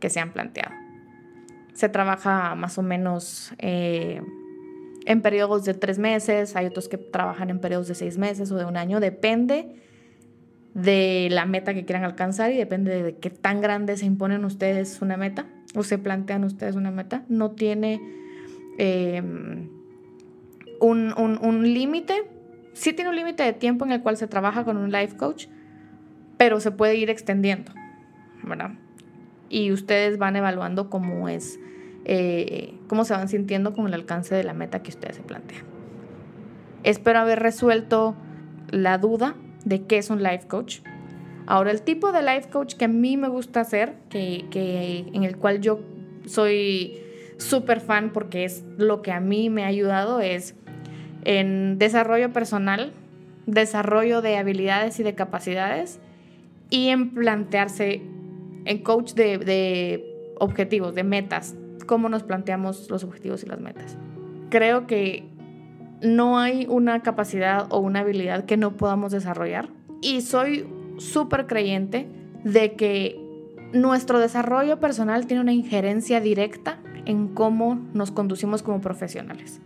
que 0.00 0.10
se 0.10 0.20
han 0.20 0.32
planteado. 0.32 0.74
Se 1.72 1.88
trabaja 1.88 2.54
más 2.54 2.78
o 2.78 2.82
menos 2.82 3.54
eh, 3.58 4.20
en 5.06 5.22
periodos 5.22 5.64
de 5.64 5.74
tres 5.74 5.98
meses, 5.98 6.56
hay 6.56 6.66
otros 6.66 6.88
que 6.88 6.98
trabajan 6.98 7.50
en 7.50 7.60
periodos 7.60 7.88
de 7.88 7.94
seis 7.94 8.18
meses 8.18 8.50
o 8.50 8.56
de 8.56 8.64
un 8.64 8.76
año, 8.76 9.00
depende 9.00 9.76
de 10.74 11.28
la 11.30 11.46
meta 11.46 11.72
que 11.72 11.84
quieran 11.84 12.04
alcanzar 12.04 12.50
y 12.50 12.56
depende 12.56 13.02
de 13.02 13.16
qué 13.16 13.30
tan 13.30 13.60
grande 13.60 13.96
se 13.96 14.06
imponen 14.06 14.44
ustedes 14.44 15.00
una 15.02 15.16
meta 15.16 15.46
o 15.74 15.82
se 15.82 15.98
plantean 15.98 16.44
ustedes 16.44 16.74
una 16.74 16.90
meta. 16.90 17.24
No 17.28 17.52
tiene 17.52 18.00
em, 18.78 19.68
un, 20.80 21.14
un 21.16 21.74
límite, 21.74 22.24
sí 22.72 22.92
tiene 22.92 23.10
un 23.10 23.16
límite 23.16 23.42
de 23.42 23.52
tiempo 23.52 23.84
en 23.84 23.92
el 23.92 24.02
cual 24.02 24.16
se 24.16 24.26
trabaja 24.26 24.64
con 24.64 24.76
un 24.76 24.90
life 24.90 25.16
coach, 25.16 25.46
pero 26.36 26.60
se 26.60 26.70
puede 26.70 26.96
ir 26.96 27.10
extendiendo, 27.10 27.72
¿verdad? 28.42 28.72
Y 29.48 29.72
ustedes 29.72 30.18
van 30.18 30.36
evaluando 30.36 30.90
cómo 30.90 31.28
es 31.28 31.58
eh, 32.04 32.74
cómo 32.86 33.04
se 33.04 33.14
van 33.14 33.28
sintiendo 33.28 33.72
con 33.72 33.86
el 33.86 33.94
alcance 33.94 34.34
de 34.34 34.44
la 34.44 34.52
meta 34.52 34.82
que 34.82 34.90
ustedes 34.90 35.16
se 35.16 35.22
plantean. 35.22 35.64
Espero 36.82 37.20
haber 37.20 37.40
resuelto 37.40 38.14
la 38.70 38.98
duda 38.98 39.34
de 39.64 39.86
qué 39.86 39.98
es 39.98 40.10
un 40.10 40.22
life 40.22 40.46
coach. 40.46 40.80
Ahora, 41.46 41.70
el 41.70 41.82
tipo 41.82 42.12
de 42.12 42.22
life 42.22 42.50
coach 42.50 42.74
que 42.74 42.84
a 42.86 42.88
mí 42.88 43.16
me 43.16 43.28
gusta 43.28 43.60
hacer, 43.60 43.94
que, 44.10 44.44
que 44.50 45.06
en 45.12 45.24
el 45.24 45.38
cual 45.38 45.60
yo 45.60 45.80
soy 46.26 46.98
súper 47.38 47.80
fan 47.80 48.10
porque 48.12 48.44
es 48.44 48.64
lo 48.76 49.00
que 49.02 49.12
a 49.12 49.20
mí 49.20 49.48
me 49.48 49.64
ha 49.64 49.68
ayudado, 49.68 50.20
es 50.20 50.54
en 51.24 51.78
desarrollo 51.78 52.32
personal, 52.32 52.92
desarrollo 53.46 54.20
de 54.20 54.36
habilidades 54.36 55.00
y 55.00 55.02
de 55.02 55.14
capacidades 55.14 56.00
y 56.70 56.88
en 56.88 57.14
plantearse 57.14 58.02
en 58.64 58.78
coach 58.78 59.14
de, 59.14 60.04
objetivos, 60.38 60.94
de 60.94 61.04
metas, 61.04 61.54
cómo 61.86 62.08
nos 62.08 62.22
planteamos 62.22 62.90
los 62.90 63.04
objetivos 63.04 63.42
y 63.44 63.46
las 63.46 63.60
metas. 63.60 63.96
Creo 64.50 64.86
que 64.86 65.28
no 66.02 66.38
hay 66.38 66.66
una 66.68 67.02
capacidad 67.02 67.66
o 67.70 67.78
una 67.78 68.00
habilidad 68.00 68.44
que 68.44 68.56
no 68.56 68.76
podamos 68.76 69.12
desarrollar 69.12 69.68
y 70.00 70.20
soy 70.20 70.66
súper 70.98 71.46
creyente 71.46 72.08
de 72.44 72.74
que 72.74 73.20
nuestro 73.72 74.18
desarrollo 74.18 74.78
personal 74.80 75.26
tiene 75.26 75.40
una 75.40 75.52
injerencia 75.52 76.20
directa 76.20 76.78
en 77.06 77.28
cómo 77.28 77.80
nos 77.92 78.10
conducimos 78.10 78.62
como 78.62 78.80
profesionales. 78.80 79.60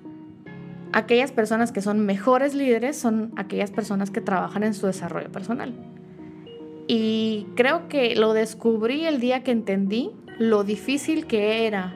Aquellas 0.93 1.33
personas 1.33 1.71
que 1.71 1.83
son 1.83 2.07
mejores 2.07 2.55
líderes 2.55 2.97
son 2.97 3.33
aquellas 3.37 3.71
personas 3.71 4.11
que 4.11 4.21
trabajan 4.21 4.62
en 4.62 4.75
su 4.75 4.87
desarrollo 4.87 5.31
personal. 5.31 5.75
Y 6.88 7.47
creo 7.54 7.87
que 7.88 8.16
lo 8.16 8.33
descubrí 8.33 9.04
el 9.04 9.21
día 9.21 9.45
que 9.45 9.52
entendí 9.52 10.11
lo 10.38 10.64
difícil 10.64 11.26
que 11.26 11.66
era 11.66 11.95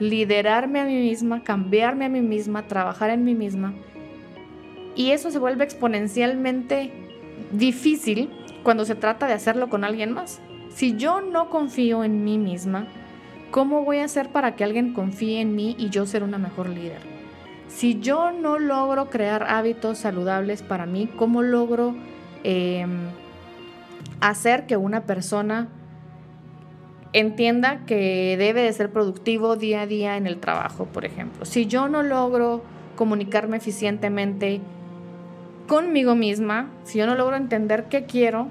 liderarme 0.00 0.80
a 0.80 0.84
mí 0.84 0.96
misma, 0.96 1.44
cambiarme 1.44 2.06
a 2.06 2.08
mí 2.08 2.20
misma, 2.20 2.66
trabajar 2.66 3.10
en 3.10 3.24
mí 3.24 3.36
misma. 3.36 3.72
Y 4.96 5.12
eso 5.12 5.30
se 5.30 5.38
vuelve 5.38 5.62
exponencialmente 5.62 6.90
difícil 7.52 8.30
cuando 8.64 8.84
se 8.84 8.96
trata 8.96 9.28
de 9.28 9.34
hacerlo 9.34 9.68
con 9.68 9.84
alguien 9.84 10.12
más. 10.12 10.40
Si 10.70 10.96
yo 10.96 11.20
no 11.20 11.48
confío 11.48 12.02
en 12.02 12.24
mí 12.24 12.36
misma, 12.36 12.88
¿cómo 13.52 13.84
voy 13.84 13.98
a 13.98 14.06
hacer 14.06 14.30
para 14.30 14.56
que 14.56 14.64
alguien 14.64 14.92
confíe 14.92 15.40
en 15.40 15.54
mí 15.54 15.76
y 15.78 15.90
yo 15.90 16.04
ser 16.04 16.24
una 16.24 16.38
mejor 16.38 16.68
líder? 16.68 17.00
Si 17.68 18.00
yo 18.00 18.32
no 18.32 18.58
logro 18.58 19.08
crear 19.08 19.44
hábitos 19.48 19.98
saludables 19.98 20.62
para 20.62 20.84
mí, 20.84 21.08
¿cómo 21.16 21.42
logro 21.42 21.94
em, 22.42 22.90
hacer 24.22 24.66
que 24.66 24.76
una 24.76 25.02
persona 25.02 25.68
entienda 27.12 27.84
que 27.84 28.36
debe 28.38 28.62
de 28.62 28.72
ser 28.72 28.90
productivo 28.90 29.56
día 29.56 29.82
a 29.82 29.86
día 29.86 30.16
en 30.16 30.26
el 30.26 30.38
trabajo, 30.38 30.86
por 30.86 31.04
ejemplo. 31.04 31.44
Si 31.44 31.66
yo 31.66 31.88
no 31.88 32.02
logro 32.02 32.62
comunicarme 32.96 33.56
eficientemente 33.56 34.60
conmigo 35.66 36.14
misma, 36.14 36.70
si 36.84 36.98
yo 36.98 37.06
no 37.06 37.16
logro 37.16 37.36
entender 37.36 37.88
qué 37.88 38.04
quiero, 38.04 38.46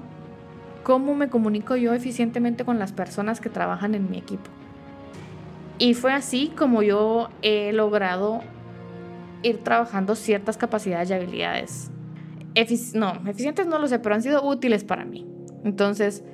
¿cómo 0.84 1.14
me 1.14 1.28
comunico 1.28 1.74
yo 1.74 1.94
eficientemente 1.94 2.64
con 2.64 2.78
las 2.78 2.92
personas 2.92 3.40
que 3.40 3.48
trabajan 3.48 3.94
en 3.94 4.10
mi 4.10 4.18
equipo? 4.18 4.50
Y 5.78 5.94
fue 5.94 6.12
así 6.12 6.52
como 6.56 6.82
yo 6.82 7.30
he 7.40 7.72
logrado 7.72 8.42
ir 9.42 9.64
trabajando 9.64 10.14
ciertas 10.14 10.56
capacidades 10.56 11.10
y 11.10 11.14
habilidades. 11.14 11.90
no, 12.94 13.14
eficientes 13.26 13.66
no 13.66 13.78
lo 13.78 13.88
sé, 13.88 13.98
pero 13.98 14.14
han 14.14 14.22
sido 14.22 14.44
útiles 14.44 14.84
para 14.84 15.04
mí. 15.04 15.31
Entonces, 15.64 16.24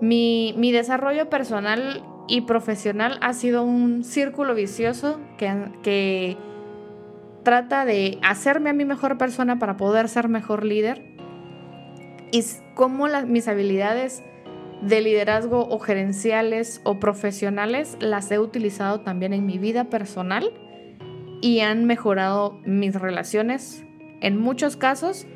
mi, 0.00 0.54
desarrollo 0.72 1.28
personal 1.30 2.04
y 2.28 2.42
profesional 2.42 3.18
ha 3.20 3.32
sido 3.32 3.62
un 3.62 4.04
círculo 4.04 4.54
vicioso 4.54 5.20
que, 5.38 5.70
que 5.82 6.36
trata 7.42 7.84
de 7.84 8.18
hacerme 8.22 8.70
a 8.70 8.72
mí 8.72 8.84
mejor 8.84 9.18
persona 9.18 9.58
para 9.58 9.76
poder 9.76 10.08
ser 10.08 10.28
mejor 10.28 10.64
líder. 10.64 11.02
Y 12.32 12.42
cómo 12.74 13.06
mis 13.26 13.48
habilidades 13.48 14.22
de 14.82 15.00
liderazgo 15.00 15.66
o 15.68 15.78
gerenciales 15.78 16.80
o 16.84 16.98
profesionales 17.00 17.96
las 18.00 18.30
he 18.30 18.38
utilizado 18.38 19.00
también 19.00 19.32
en 19.32 19.46
mi 19.46 19.58
vida 19.58 19.84
personal 19.84 20.52
y 21.40 21.60
han 21.60 21.84
mejorado 21.84 22.58
mis 22.64 22.94
relaciones 22.94 23.84
en 24.20 24.38
muchos 24.38 24.76
casos 24.76 25.26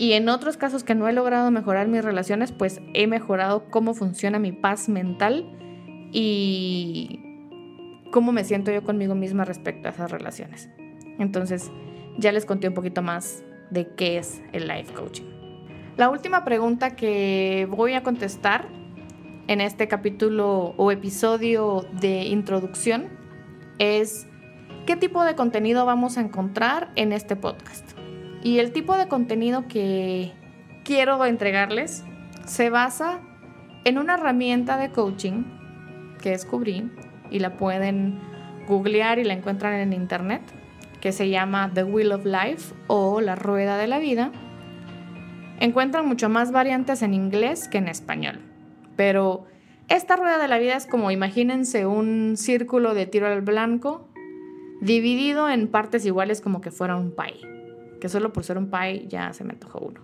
y 0.00 0.14
en 0.14 0.30
otros 0.30 0.56
casos 0.56 0.82
que 0.82 0.94
no 0.94 1.06
he 1.08 1.12
logrado 1.12 1.50
mejorar 1.50 1.86
mis 1.86 2.02
relaciones, 2.02 2.52
pues 2.52 2.80
he 2.94 3.06
mejorado 3.06 3.66
cómo 3.68 3.92
funciona 3.92 4.38
mi 4.38 4.50
paz 4.50 4.88
mental 4.88 5.44
y 6.10 7.20
cómo 8.10 8.32
me 8.32 8.44
siento 8.44 8.72
yo 8.72 8.82
conmigo 8.82 9.14
misma 9.14 9.44
respecto 9.44 9.88
a 9.88 9.90
esas 9.90 10.10
relaciones. 10.10 10.70
Entonces, 11.18 11.70
ya 12.16 12.32
les 12.32 12.46
conté 12.46 12.68
un 12.68 12.72
poquito 12.72 13.02
más 13.02 13.44
de 13.68 13.88
qué 13.88 14.16
es 14.16 14.40
el 14.52 14.68
life 14.68 14.90
coaching. 14.94 15.26
La 15.98 16.08
última 16.08 16.46
pregunta 16.46 16.96
que 16.96 17.68
voy 17.70 17.92
a 17.92 18.02
contestar 18.02 18.68
en 19.48 19.60
este 19.60 19.86
capítulo 19.86 20.72
o 20.78 20.90
episodio 20.90 21.84
de 22.00 22.24
introducción 22.24 23.10
es 23.78 24.26
¿qué 24.86 24.96
tipo 24.96 25.24
de 25.24 25.34
contenido 25.34 25.84
vamos 25.84 26.16
a 26.16 26.22
encontrar 26.22 26.90
en 26.96 27.12
este 27.12 27.36
podcast? 27.36 27.99
Y 28.42 28.58
el 28.58 28.72
tipo 28.72 28.96
de 28.96 29.08
contenido 29.08 29.68
que 29.68 30.32
quiero 30.84 31.24
entregarles 31.26 32.04
se 32.46 32.70
basa 32.70 33.20
en 33.84 33.98
una 33.98 34.14
herramienta 34.14 34.76
de 34.78 34.90
coaching 34.90 35.44
que 36.22 36.30
descubrí 36.30 36.90
y 37.30 37.38
la 37.38 37.56
pueden 37.56 38.18
googlear 38.66 39.18
y 39.18 39.24
la 39.24 39.34
encuentran 39.34 39.74
en 39.74 39.92
internet, 39.92 40.42
que 41.00 41.12
se 41.12 41.28
llama 41.28 41.70
The 41.74 41.84
Wheel 41.84 42.12
of 42.12 42.24
Life 42.24 42.74
o 42.86 43.20
La 43.20 43.34
Rueda 43.34 43.76
de 43.76 43.86
la 43.86 43.98
Vida. 43.98 44.32
Encuentran 45.58 46.06
mucho 46.06 46.28
más 46.28 46.52
variantes 46.52 47.02
en 47.02 47.14
inglés 47.14 47.68
que 47.68 47.78
en 47.78 47.88
español, 47.88 48.40
pero 48.96 49.44
esta 49.88 50.16
rueda 50.16 50.38
de 50.38 50.48
la 50.48 50.58
vida 50.58 50.76
es 50.76 50.86
como 50.86 51.10
imagínense 51.10 51.84
un 51.84 52.36
círculo 52.36 52.94
de 52.94 53.06
tiro 53.06 53.26
al 53.26 53.42
blanco 53.42 54.08
dividido 54.80 55.50
en 55.50 55.68
partes 55.68 56.06
iguales 56.06 56.40
como 56.40 56.60
que 56.62 56.70
fuera 56.70 56.96
un 56.96 57.14
pie 57.14 57.49
que 58.00 58.08
solo 58.08 58.32
por 58.32 58.44
ser 58.44 58.58
un 58.58 58.70
pie 58.70 59.06
ya 59.08 59.32
se 59.32 59.44
me 59.44 59.52
antojó 59.52 59.78
uno. 59.78 60.00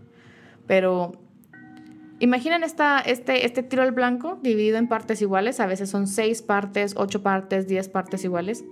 Pero 0.67 1.13
imaginen 2.19 2.63
esta, 2.63 3.01
este, 3.01 3.45
este 3.45 3.63
tiro 3.63 3.83
al 3.83 3.93
blanco 3.93 4.39
dividido 4.43 4.79
en 4.79 4.89
partes 4.89 5.21
iguales, 5.23 5.61
a 5.61 5.67
veces 5.67 5.91
son 5.91 6.07
seis 6.07 6.43
partes, 6.43 6.95
ocho 6.97 7.23
partes, 7.23 7.67
diez 7.67 7.89
partes 7.89 8.25
iguales. 8.25 8.65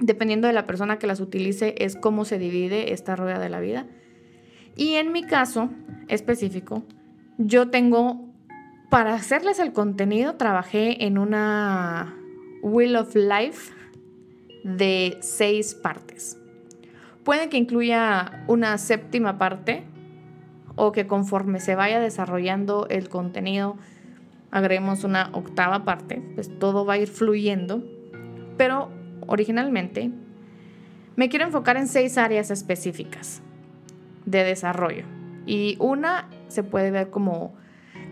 Dependiendo 0.00 0.46
de 0.46 0.52
la 0.52 0.66
persona 0.66 0.98
que 0.98 1.06
las 1.06 1.20
utilice, 1.20 1.74
es 1.78 1.96
cómo 1.96 2.24
se 2.24 2.38
divide 2.38 2.92
esta 2.92 3.16
rueda 3.16 3.38
de 3.38 3.48
la 3.48 3.60
vida. 3.60 3.86
Y 4.76 4.94
en 4.94 5.10
mi 5.10 5.22
caso 5.22 5.70
específico, 6.08 6.84
yo 7.38 7.70
tengo, 7.70 8.28
para 8.90 9.14
hacerles 9.14 9.58
el 9.58 9.72
contenido, 9.72 10.34
trabajé 10.34 11.06
en 11.06 11.16
una 11.16 12.14
Wheel 12.62 12.96
of 12.96 13.14
Life 13.14 13.72
de 14.64 15.16
seis 15.20 15.74
partes. 15.74 16.38
Puede 17.26 17.48
que 17.48 17.56
incluya 17.56 18.44
una 18.46 18.78
séptima 18.78 19.36
parte 19.36 19.82
o 20.76 20.92
que 20.92 21.08
conforme 21.08 21.58
se 21.58 21.74
vaya 21.74 21.98
desarrollando 21.98 22.86
el 22.88 23.08
contenido 23.08 23.76
agreguemos 24.52 25.02
una 25.02 25.30
octava 25.32 25.84
parte, 25.84 26.22
pues 26.36 26.56
todo 26.60 26.86
va 26.86 26.92
a 26.92 26.98
ir 26.98 27.08
fluyendo. 27.08 27.82
Pero 28.56 28.92
originalmente 29.26 30.12
me 31.16 31.28
quiero 31.28 31.44
enfocar 31.44 31.76
en 31.76 31.88
seis 31.88 32.16
áreas 32.16 32.52
específicas 32.52 33.42
de 34.24 34.44
desarrollo. 34.44 35.02
Y 35.46 35.76
una 35.80 36.28
se 36.46 36.62
puede 36.62 36.92
ver 36.92 37.10
como 37.10 37.54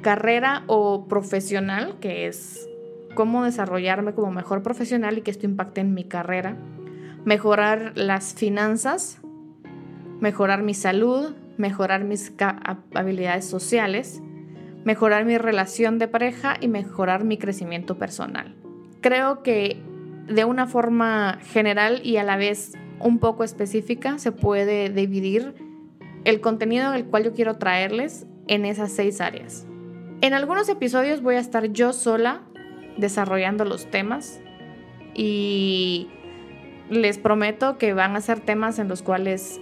carrera 0.02 0.64
o 0.66 1.06
profesional, 1.06 2.00
que 2.00 2.26
es 2.26 2.68
cómo 3.14 3.44
desarrollarme 3.44 4.12
como 4.12 4.32
mejor 4.32 4.64
profesional 4.64 5.18
y 5.18 5.20
que 5.22 5.30
esto 5.30 5.46
impacte 5.46 5.82
en 5.82 5.94
mi 5.94 6.02
carrera. 6.02 6.56
Mejorar 7.24 7.92
las 7.94 8.34
finanzas, 8.34 9.20
mejorar 10.20 10.62
mi 10.62 10.74
salud, 10.74 11.34
mejorar 11.56 12.04
mis 12.04 12.32
habilidades 12.94 13.46
sociales, 13.46 14.22
mejorar 14.84 15.24
mi 15.24 15.38
relación 15.38 15.98
de 15.98 16.08
pareja 16.08 16.56
y 16.60 16.68
mejorar 16.68 17.24
mi 17.24 17.38
crecimiento 17.38 17.96
personal. 17.96 18.54
Creo 19.00 19.42
que 19.42 19.82
de 20.26 20.44
una 20.44 20.66
forma 20.66 21.38
general 21.42 22.00
y 22.04 22.16
a 22.16 22.24
la 22.24 22.36
vez 22.36 22.72
un 23.00 23.18
poco 23.18 23.44
específica 23.44 24.18
se 24.18 24.32
puede 24.32 24.88
dividir 24.90 25.54
el 26.24 26.40
contenido 26.40 26.92
del 26.92 27.04
cual 27.06 27.24
yo 27.24 27.32
quiero 27.34 27.56
traerles 27.56 28.26
en 28.46 28.64
esas 28.64 28.92
seis 28.92 29.20
áreas. 29.20 29.66
En 30.20 30.32
algunos 30.32 30.68
episodios 30.68 31.20
voy 31.20 31.36
a 31.36 31.40
estar 31.40 31.72
yo 31.72 31.92
sola 31.92 32.42
desarrollando 32.96 33.64
los 33.64 33.90
temas 33.90 34.40
y 35.14 36.08
les 36.90 37.18
prometo 37.18 37.78
que 37.78 37.94
van 37.94 38.16
a 38.16 38.20
ser 38.20 38.40
temas 38.40 38.78
en 38.78 38.88
los 38.88 39.02
cuales 39.02 39.60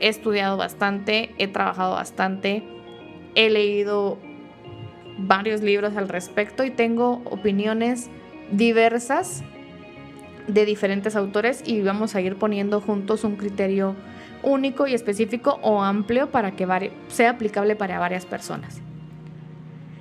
he 0.00 0.08
estudiado 0.08 0.56
bastante, 0.56 1.34
he 1.38 1.48
trabajado 1.48 1.94
bastante, 1.94 2.64
he 3.34 3.50
leído 3.50 4.18
varios 5.18 5.62
libros 5.62 5.96
al 5.96 6.08
respecto 6.08 6.64
y 6.64 6.70
tengo 6.70 7.22
opiniones 7.24 8.10
diversas 8.50 9.42
de 10.46 10.64
diferentes 10.64 11.16
autores 11.16 11.62
y 11.64 11.82
vamos 11.82 12.14
a 12.14 12.20
ir 12.20 12.36
poniendo 12.36 12.80
juntos 12.80 13.24
un 13.24 13.36
criterio 13.36 13.96
único 14.42 14.86
y 14.86 14.94
específico 14.94 15.58
o 15.62 15.82
amplio 15.82 16.30
para 16.30 16.52
que 16.52 16.92
sea 17.08 17.30
aplicable 17.30 17.74
para 17.74 17.98
varias 17.98 18.26
personas. 18.26 18.80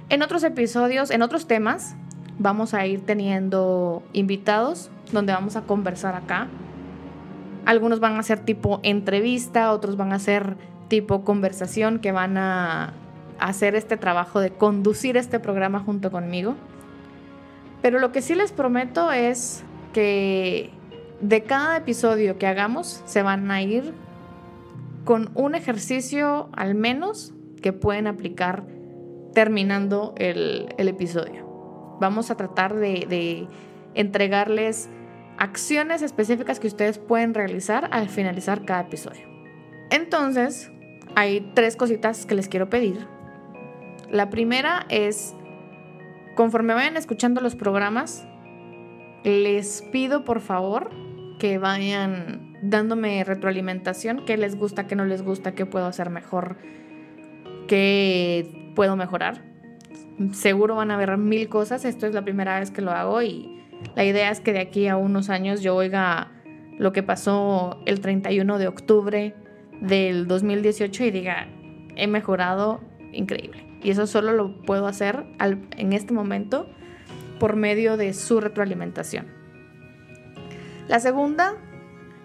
En 0.09 0.21
otros 0.21 0.43
episodios, 0.43 1.09
en 1.09 1.23
otros 1.23 1.47
temas, 1.47 1.95
vamos 2.37 2.73
a 2.73 2.85
ir 2.85 3.05
teniendo 3.05 4.03
invitados 4.13 4.91
donde 5.11 5.33
vamos 5.33 5.55
a 5.55 5.61
conversar 5.61 6.15
acá. 6.15 6.47
Algunos 7.65 7.99
van 7.99 8.17
a 8.17 8.23
ser 8.23 8.39
tipo 8.39 8.79
entrevista, 8.83 9.71
otros 9.71 9.97
van 9.97 10.13
a 10.13 10.19
ser 10.19 10.57
tipo 10.87 11.23
conversación 11.23 11.99
que 11.99 12.11
van 12.11 12.37
a 12.37 12.93
hacer 13.39 13.75
este 13.75 13.97
trabajo 13.97 14.39
de 14.39 14.51
conducir 14.51 15.17
este 15.17 15.39
programa 15.39 15.79
junto 15.79 16.11
conmigo. 16.11 16.55
Pero 17.81 17.99
lo 17.99 18.11
que 18.11 18.21
sí 18.21 18.35
les 18.35 18.51
prometo 18.51 19.11
es 19.11 19.63
que 19.93 20.71
de 21.21 21.43
cada 21.43 21.77
episodio 21.77 22.37
que 22.37 22.47
hagamos 22.47 23.01
se 23.05 23.21
van 23.21 23.49
a 23.51 23.61
ir 23.61 23.93
con 25.03 25.31
un 25.35 25.55
ejercicio 25.55 26.49
al 26.53 26.75
menos 26.75 27.33
que 27.61 27.73
pueden 27.73 28.07
aplicar 28.07 28.65
terminando 29.33 30.13
el, 30.17 30.73
episodio. 30.77 31.45
Vamos 31.99 32.31
a 32.31 32.35
tratar 32.37 32.73
de, 32.75 33.05
de 33.07 33.47
entregarles 33.95 34.89
acciones 35.37 36.01
específicas 36.01 36.59
que 36.59 36.67
ustedes 36.67 36.99
pueden 36.99 37.33
realizar 37.33 37.89
al 37.91 38.09
finalizar 38.09 38.65
cada 38.65 38.81
episodio. 38.81 39.27
Entonces, 39.89 40.71
hay 41.15 41.51
tres 41.53 41.75
cositas 41.75 42.25
que 42.25 42.35
les 42.35 42.47
quiero 42.47 42.69
pedir. 42.69 43.07
La 44.09 44.29
primera 44.29 44.85
es, 44.89 45.35
conforme 46.35 46.73
vayan 46.73 46.97
escuchando 46.97 47.41
los 47.41 47.55
programas, 47.55 48.27
les 49.23 49.81
pido 49.91 50.23
por 50.23 50.39
favor 50.39 50.91
que 51.39 51.57
vayan 51.57 52.57
dándome 52.61 53.23
retroalimentación, 53.23 54.25
qué 54.25 54.37
les 54.37 54.55
gusta, 54.55 54.87
qué 54.87 54.95
no 54.95 55.05
les 55.05 55.21
gusta, 55.21 55.53
qué 55.53 55.65
puedo 55.65 55.85
hacer 55.85 56.09
mejor, 56.09 56.57
qué 57.67 58.71
puedo 58.75 58.95
mejorar. 58.95 59.43
Seguro 60.31 60.75
van 60.75 60.91
a 60.91 60.95
haber 60.95 61.17
mil 61.17 61.49
cosas, 61.49 61.85
esto 61.85 62.07
es 62.07 62.13
la 62.13 62.23
primera 62.23 62.59
vez 62.59 62.71
que 62.71 62.81
lo 62.81 62.91
hago 62.91 63.21
y 63.21 63.64
la 63.95 64.03
idea 64.03 64.31
es 64.31 64.39
que 64.39 64.53
de 64.53 64.59
aquí 64.59 64.87
a 64.87 64.97
unos 64.97 65.29
años 65.29 65.61
yo 65.61 65.75
oiga 65.75 66.31
lo 66.77 66.91
que 66.91 67.03
pasó 67.03 67.81
el 67.85 68.01
31 68.01 68.57
de 68.57 68.67
octubre 68.67 69.35
del 69.81 70.27
2018 70.27 71.05
y 71.05 71.11
diga, 71.11 71.47
he 71.95 72.07
mejorado 72.07 72.81
increíble. 73.13 73.65
Y 73.81 73.91
eso 73.91 74.07
solo 74.07 74.33
lo 74.33 74.61
puedo 74.61 74.87
hacer 74.87 75.25
en 75.39 75.93
este 75.93 76.13
momento 76.13 76.67
por 77.39 77.55
medio 77.55 77.97
de 77.97 78.13
su 78.13 78.41
retroalimentación. 78.41 79.27
La 80.87 80.99
segunda 80.99 81.53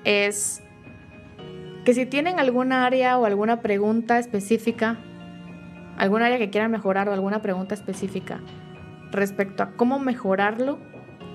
es 0.04 0.62
que 1.84 1.94
si 1.94 2.06
tienen 2.06 2.38
alguna 2.38 2.86
área 2.86 3.18
o 3.18 3.24
alguna 3.24 3.60
pregunta 3.60 4.18
específica, 4.18 4.98
algún 5.96 6.22
área 6.22 6.38
que 6.38 6.50
quieran 6.50 6.70
mejorar 6.70 7.08
o 7.08 7.12
alguna 7.12 7.42
pregunta 7.42 7.74
específica 7.74 8.40
respecto 9.10 9.62
a 9.62 9.72
cómo 9.72 9.98
mejorarlo, 9.98 10.78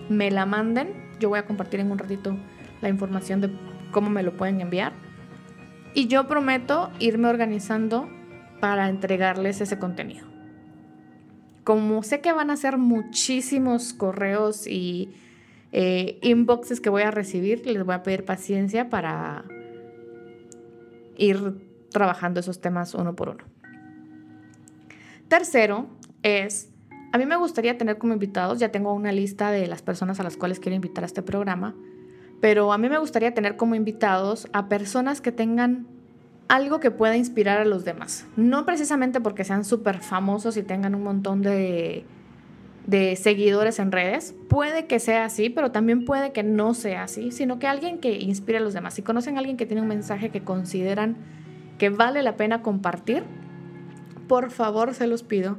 me 0.10 0.32
la 0.32 0.46
manden. 0.46 0.94
Yo 1.20 1.30
voy 1.30 1.40
a 1.40 1.46
compartir 1.46 1.80
en 1.80 1.92
un 1.92 1.98
ratito 1.98 2.38
la 2.82 2.90
información 2.90 3.42
de 3.42 3.52
cómo 3.92 4.10
me 4.10 4.24
lo 4.24 4.36
pueden 4.36 4.62
enviar. 4.62 4.94
Y 5.94 6.08
yo 6.08 6.28
prometo 6.28 6.92
irme 7.00 7.30
organizando 7.30 8.10
para 8.60 8.90
entregarles 8.90 9.62
ese 9.62 9.80
contenido. 9.80 10.28
Como 11.64 12.04
sé 12.04 12.22
que 12.22 12.32
van 12.32 12.52
a 12.52 12.58
ser 12.58 12.78
muchísimos 12.78 13.94
correos 13.94 14.68
y 14.68 15.16
eh, 15.72 16.20
inboxes 16.22 16.80
que 16.80 16.90
voy 16.90 17.04
a 17.04 17.12
recibir, 17.12 17.66
les 17.66 17.84
voy 17.84 17.96
a 17.96 18.04
pedir 18.04 18.24
paciencia 18.24 18.90
para 18.90 19.46
ir 21.18 21.56
trabajando 21.92 22.40
esos 22.40 22.60
temas 22.60 22.94
uno 22.94 23.16
por 23.16 23.30
uno. 23.30 23.44
Tercero 25.28 25.88
es, 26.24 26.70
a 27.16 27.18
mí 27.18 27.26
me 27.26 27.38
gustaría 27.38 27.78
tener 27.78 27.98
como 27.98 28.12
invitados, 28.12 28.60
ya 28.60 28.74
tengo 28.74 28.94
una 28.94 29.14
lista 29.14 29.50
de 29.50 29.68
las 29.68 29.82
personas 29.82 30.20
a 30.20 30.24
las 30.24 30.36
cuales 30.36 30.60
quiero 30.60 30.76
invitar 30.76 31.06
a 31.06 31.08
este 31.08 31.22
programa, 31.22 31.74
pero 32.42 32.74
a 32.74 32.78
mí 32.78 32.90
me 32.90 32.98
gustaría 32.98 33.34
tener 33.34 33.56
como 33.56 33.74
invitados 33.74 34.50
a 34.52 34.68
personas 34.68 35.22
que 35.22 35.32
tengan 35.32 35.88
algo 36.50 36.82
que 36.82 36.92
pueda 36.92 37.16
inspirar 37.16 37.62
a 37.62 37.64
los 37.64 37.86
demás. 37.86 38.28
No 38.36 38.66
precisamente 38.66 39.22
porque 39.22 39.46
sean 39.46 39.64
súper 39.64 40.02
famosos 40.02 40.58
y 40.58 40.64
tengan 40.64 40.94
un 40.94 41.04
montón 41.04 41.42
de, 41.42 42.04
seguidores 43.16 43.80
en 43.80 43.94
redes. 43.94 44.36
Puede 44.50 44.86
que 44.86 45.00
sea 45.00 45.24
así, 45.24 45.50
pero 45.50 45.72
también 45.72 46.04
puede 46.04 46.34
que 46.34 46.44
no 46.44 46.74
sea 46.74 47.04
así, 47.04 47.32
sino 47.32 47.60
que 47.60 47.68
alguien 47.68 48.00
que 48.00 48.20
inspire 48.20 48.58
a 48.58 48.62
los 48.62 48.74
demás. 48.74 48.94
Si 48.94 49.04
conocen 49.04 49.38
a 49.38 49.40
alguien 49.40 49.56
que 49.56 49.66
tiene 49.66 49.82
un 49.82 49.88
mensaje 49.88 50.32
que 50.32 50.44
consideran 50.44 51.16
que 51.78 51.90
vale 51.90 52.24
la 52.24 52.36
pena 52.36 52.62
compartir, 52.62 53.24
por 54.28 54.52
favor 54.52 54.94
se 54.94 55.08
los 55.08 55.24
pido 55.24 55.58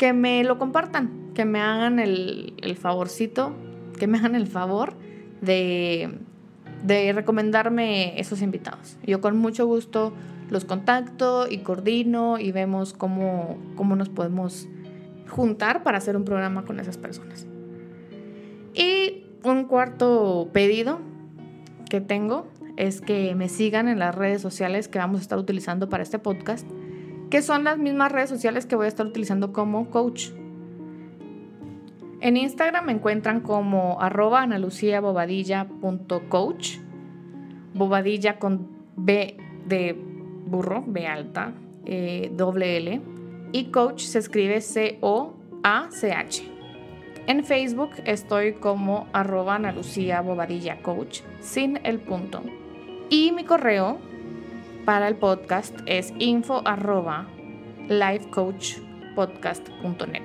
que 0.00 0.12
me 0.12 0.42
lo 0.42 0.58
compartan, 0.58 1.30
que 1.34 1.44
me 1.44 1.60
hagan 1.60 2.00
el, 2.00 2.54
el 2.60 2.74
favorcito, 2.74 3.54
que 4.00 4.08
me 4.08 4.18
hagan 4.18 4.34
el 4.34 4.48
favor 4.48 4.94
de 5.40 6.18
de 6.82 7.12
recomendarme 7.12 8.18
esos 8.20 8.42
invitados. 8.42 8.96
Yo 9.04 9.20
con 9.20 9.36
mucho 9.36 9.66
gusto 9.66 10.12
los 10.48 10.64
contacto 10.64 11.46
y 11.48 11.58
coordino 11.58 12.38
y 12.38 12.52
vemos 12.52 12.92
cómo, 12.92 13.58
cómo 13.76 13.96
nos 13.96 14.08
podemos 14.08 14.68
juntar 15.28 15.82
para 15.82 15.98
hacer 15.98 16.16
un 16.16 16.24
programa 16.24 16.64
con 16.64 16.80
esas 16.80 16.98
personas. 16.98 17.46
Y 18.74 19.26
un 19.44 19.64
cuarto 19.64 20.48
pedido 20.52 21.00
que 21.88 22.00
tengo 22.00 22.46
es 22.76 23.00
que 23.00 23.34
me 23.34 23.48
sigan 23.48 23.88
en 23.88 23.98
las 23.98 24.14
redes 24.14 24.40
sociales 24.40 24.88
que 24.88 24.98
vamos 24.98 25.20
a 25.20 25.22
estar 25.22 25.38
utilizando 25.38 25.88
para 25.88 26.02
este 26.02 26.18
podcast, 26.18 26.66
que 27.30 27.42
son 27.42 27.64
las 27.64 27.78
mismas 27.78 28.12
redes 28.12 28.28
sociales 28.28 28.66
que 28.66 28.76
voy 28.76 28.84
a 28.86 28.88
estar 28.88 29.06
utilizando 29.06 29.52
como 29.52 29.90
coach. 29.90 30.30
En 32.20 32.36
Instagram 32.36 32.86
me 32.86 32.92
encuentran 32.92 33.40
como 33.40 34.00
arroba 34.00 34.42
analuciabobadilla.coach, 34.42 36.78
bobadilla 37.72 38.38
con 38.38 38.68
B 38.96 39.38
de 39.66 39.96
burro, 40.46 40.84
B 40.86 41.06
alta, 41.06 41.54
eh, 41.86 42.30
doble 42.34 42.76
L. 42.76 43.00
Y 43.52 43.64
coach 43.66 44.02
se 44.02 44.18
escribe 44.18 44.60
C-O-A-C-H. 44.60 46.42
En 47.26 47.44
Facebook 47.44 47.90
estoy 48.04 48.54
como 48.54 49.06
arroba 49.12 49.54
Ana 49.54 49.72
Lucía 49.72 50.20
Bobadilla 50.20 50.82
Coach 50.82 51.20
sin 51.40 51.78
el 51.84 52.00
punto. 52.00 52.42
Y 53.08 53.32
mi 53.32 53.44
correo 53.44 53.98
para 54.84 55.08
el 55.08 55.16
podcast 55.16 55.78
es 55.86 56.12
info 56.18 56.60
arroba 56.64 57.26
lifecoachpodcast.net. 57.88 60.22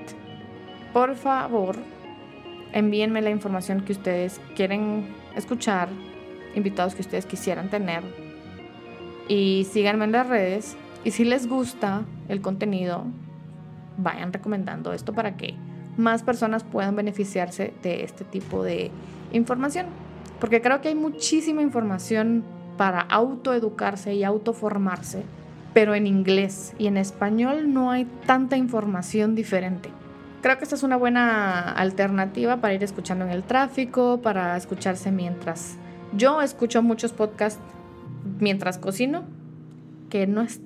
Por 0.94 1.16
favor, 1.16 1.76
envíenme 2.72 3.22
la 3.22 3.30
información 3.30 3.82
que 3.82 3.92
ustedes 3.92 4.40
quieren 4.56 5.14
escuchar, 5.36 5.90
invitados 6.56 6.96
que 6.96 7.02
ustedes 7.02 7.26
quisieran 7.26 7.70
tener 7.70 8.04
y 9.28 9.68
síganme 9.72 10.06
en 10.06 10.14
las 10.14 10.28
redes. 10.28 10.78
Y 11.04 11.12
si 11.12 11.26
les 11.26 11.48
gusta 11.48 12.04
el 12.30 12.42
contenido, 12.42 13.06
vayan 13.98 14.34
recomendando 14.34 14.94
esto 14.94 15.14
para 15.14 15.38
que 15.38 15.54
más 15.98 16.24
personas 16.24 16.64
puedan 16.64 16.96
beneficiarse 16.96 17.74
de 17.84 18.04
este 18.04 18.24
tipo 18.24 18.64
de 18.64 18.90
información. 19.32 19.86
Porque 20.40 20.62
creo 20.62 20.82
que 20.82 20.90
hay 20.90 20.96
muchísima 20.96 21.62
información 21.62 22.44
para 22.78 23.02
autoeducarse 23.02 24.14
y 24.14 24.24
autoformarse, 24.24 25.24
pero 25.74 25.96
en 25.96 26.08
inglés 26.08 26.74
y 26.78 26.88
en 26.88 26.98
español 26.98 27.74
no 27.74 27.92
hay 27.92 28.06
tanta 28.26 28.58
información 28.58 29.36
diferente. 29.36 29.90
Creo 30.42 30.58
que 30.58 30.64
esta 30.64 30.76
es 30.76 30.84
una 30.84 30.98
buena 30.98 31.72
alternativa 31.72 32.58
para 32.58 32.74
ir 32.74 32.84
escuchando 32.84 33.26
en 33.26 33.32
el 33.32 33.44
tráfico, 33.44 34.22
para 34.22 34.56
escucharse 34.58 35.12
mientras... 35.12 35.78
Yo 36.14 36.42
escucho 36.42 36.82
muchos 36.82 37.12
podcasts 37.12 37.60
mientras 38.40 38.78
cocino, 38.78 39.24
que 40.10 40.28
no 40.28 40.42
es 40.42 40.62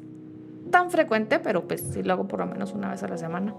tan 0.70 0.92
frecuente, 0.92 1.40
pero 1.40 1.68
pues 1.68 1.82
sí 1.82 2.04
lo 2.04 2.14
hago 2.14 2.28
por 2.28 2.40
lo 2.40 2.46
menos 2.46 2.74
una 2.74 2.92
vez 2.92 3.02
a 3.04 3.08
la 3.08 3.18
semana. 3.18 3.54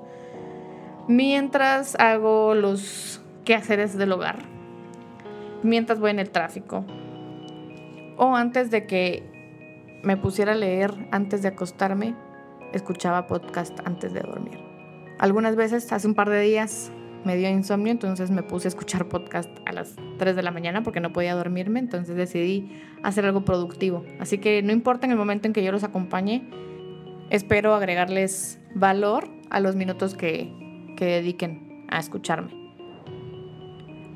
Mientras 1.09 1.97
hago 1.99 2.55
los 2.55 3.23
quehaceres 3.45 3.97
del 3.97 4.13
hogar, 4.13 4.39
mientras 5.63 5.99
voy 5.99 6.11
en 6.11 6.19
el 6.19 6.31
tráfico, 6.31 6.85
o 8.21 8.37
antes 8.37 8.71
de 8.71 8.85
que 8.87 9.23
me 10.03 10.19
pusiera 10.19 10.53
a 10.53 10.55
leer 10.55 10.93
antes 11.11 11.41
de 11.41 11.49
acostarme, 11.49 12.15
escuchaba 12.75 13.27
podcast 13.27 13.81
antes 13.87 14.13
de 14.13 14.21
dormir. 14.21 14.59
Algunas 15.19 15.57
veces, 15.57 15.91
hace 15.91 16.07
un 16.07 16.15
par 16.15 16.29
de 16.29 16.39
días, 16.43 16.93
me 17.25 17.35
dio 17.39 17.49
insomnio, 17.49 17.91
entonces 17.91 18.31
me 18.31 18.43
puse 18.43 18.69
a 18.69 18.71
escuchar 18.71 19.09
podcast 19.09 19.49
a 19.65 19.73
las 19.73 19.97
3 20.19 20.37
de 20.37 20.43
la 20.43 20.51
mañana 20.51 20.83
porque 20.83 21.01
no 21.01 21.15
podía 21.15 21.35
dormirme, 21.35 21.81
entonces 21.81 22.15
decidí 22.15 22.71
hacer 23.03 23.25
algo 23.25 23.47
productivo. 23.47 24.05
Así 24.19 24.37
que 24.37 24.63
no 24.63 24.73
importa 24.73 25.07
en 25.07 25.13
el 25.13 25.19
momento 25.19 25.47
en 25.47 25.55
que 25.55 25.65
yo 25.65 25.73
los 25.73 25.83
acompañe, 25.83 26.47
espero 27.31 27.75
agregarles 27.75 28.61
valor 28.75 29.31
a 29.49 29.61
los 29.61 29.77
minutos 29.77 30.15
que, 30.15 30.53
que 30.99 31.07
dediquen 31.07 31.87
a 31.89 31.99
escucharme. 31.99 32.53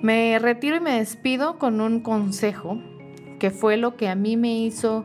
Me 0.02 0.38
retiro 0.38 0.76
y 0.76 0.80
me 0.80 0.98
despido 0.98 1.58
con 1.58 1.80
un 1.80 2.00
consejo 2.00 2.82
que 3.44 3.50
fue 3.50 3.76
lo 3.76 3.94
que 3.94 4.08
a 4.08 4.14
mí 4.14 4.38
me 4.38 4.56
hizo 4.56 5.04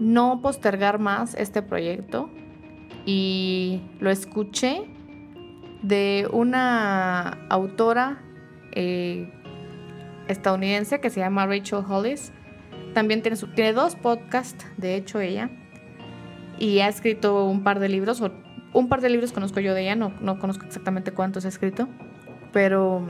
no 0.00 0.40
postergar 0.42 0.98
más 0.98 1.36
este 1.36 1.62
proyecto 1.62 2.28
y 3.06 3.82
lo 4.00 4.10
escuché 4.10 4.82
de 5.80 6.28
una 6.32 7.46
autora 7.48 8.20
eh, 8.72 9.32
estadounidense 10.26 11.00
que 11.00 11.08
se 11.08 11.20
llama 11.20 11.46
Rachel 11.46 11.84
Hollis. 11.88 12.32
También 12.94 13.22
tiene, 13.22 13.38
tiene 13.54 13.72
dos 13.72 13.94
podcasts, 13.94 14.66
de 14.76 14.96
hecho 14.96 15.20
ella, 15.20 15.48
y 16.58 16.80
ha 16.80 16.88
escrito 16.88 17.44
un 17.44 17.62
par 17.62 17.78
de 17.78 17.88
libros, 17.88 18.20
o 18.22 18.32
un 18.72 18.88
par 18.88 19.02
de 19.02 19.08
libros 19.08 19.30
conozco 19.30 19.60
yo 19.60 19.72
de 19.72 19.82
ella, 19.82 19.94
no, 19.94 20.12
no 20.20 20.40
conozco 20.40 20.66
exactamente 20.66 21.12
cuántos 21.12 21.44
ha 21.44 21.48
escrito, 21.48 21.86
pero 22.52 23.06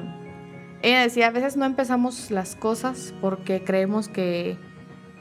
ella 0.82 1.00
decía, 1.00 1.28
a 1.28 1.30
veces 1.30 1.56
no 1.56 1.64
empezamos 1.64 2.30
las 2.30 2.56
cosas 2.56 3.14
porque 3.20 3.62
creemos 3.64 4.08
que 4.08 4.58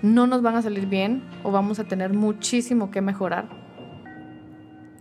no 0.02 0.28
nos 0.28 0.42
van 0.42 0.56
a 0.56 0.62
salir 0.62 0.88
bien 0.88 1.24
o 1.44 1.52
vamos 1.52 1.80
a 1.80 1.84
tener 1.84 2.14
muchísimo 2.14 2.92
que 2.92 3.02
mejorar 3.02 3.62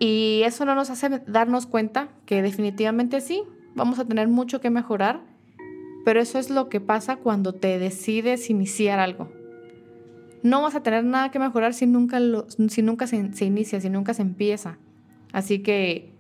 y 0.00 0.40
eso 0.46 0.64
no 0.64 0.74
nos 0.74 0.88
hace 0.88 1.20
darnos 1.26 1.66
cuenta 1.66 2.08
que 2.24 2.40
definitivamente 2.40 3.20
sí, 3.20 3.44
vamos 3.74 3.98
a 3.98 4.06
tener 4.06 4.28
mucho 4.28 4.58
que 4.58 4.70
mejorar, 4.70 5.20
pero 6.06 6.20
eso 6.20 6.38
es 6.38 6.48
lo 6.48 6.70
que 6.70 6.80
pasa 6.80 7.16
cuando 7.16 7.52
te 7.52 7.78
decides 7.78 8.48
iniciar 8.48 8.98
algo. 8.98 9.30
No 10.42 10.62
vas 10.62 10.74
a 10.74 10.82
tener 10.82 11.04
nada 11.04 11.30
que 11.30 11.38
mejorar 11.38 11.74
si 11.74 11.86
nunca, 11.86 12.18
si 12.68 12.80
nunca 12.80 13.06
se, 13.06 13.30
se 13.34 13.44
inicia, 13.44 13.78
si 13.78 13.90
nunca 13.90 14.14
se 14.14 14.22
empieza. 14.22 14.78
Así 15.32 15.58
que 15.58 16.14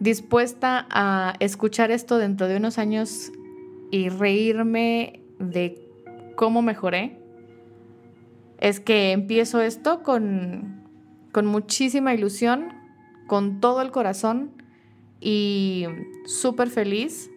dispuesta 0.00 0.86
a 0.90 1.32
escuchar 1.40 1.90
esto 1.90 2.18
dentro 2.18 2.46
de 2.46 2.58
unos 2.58 2.76
años 2.76 3.32
y 3.90 4.08
reírme 4.08 5.20
de 5.38 5.88
cómo 6.36 6.62
mejoré, 6.62 7.18
es 8.58 8.80
que 8.80 9.12
empiezo 9.12 9.60
esto 9.60 10.02
con, 10.02 10.84
con 11.32 11.46
muchísima 11.46 12.14
ilusión, 12.14 12.72
con 13.26 13.60
todo 13.60 13.82
el 13.82 13.90
corazón 13.90 14.52
y 15.20 15.86
súper 16.26 16.70
feliz 16.70 17.30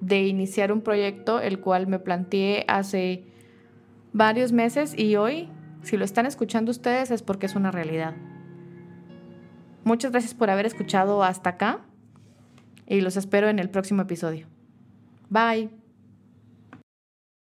de 0.00 0.26
iniciar 0.26 0.72
un 0.72 0.80
proyecto 0.80 1.40
el 1.40 1.60
cual 1.60 1.86
me 1.86 1.98
planteé 1.98 2.64
hace 2.68 3.24
varios 4.12 4.52
meses 4.52 4.98
y 4.98 5.16
hoy, 5.16 5.48
si 5.82 5.96
lo 5.96 6.04
están 6.04 6.26
escuchando 6.26 6.70
ustedes, 6.70 7.10
es 7.10 7.22
porque 7.22 7.46
es 7.46 7.54
una 7.54 7.70
realidad. 7.70 8.14
Muchas 9.84 10.10
gracias 10.10 10.34
por 10.34 10.50
haber 10.50 10.66
escuchado 10.66 11.22
hasta 11.22 11.50
acá 11.50 11.80
y 12.86 13.00
los 13.00 13.16
espero 13.16 13.48
en 13.48 13.58
el 13.58 13.70
próximo 13.70 14.02
episodio. 14.02 14.46
Bye. 15.30 15.70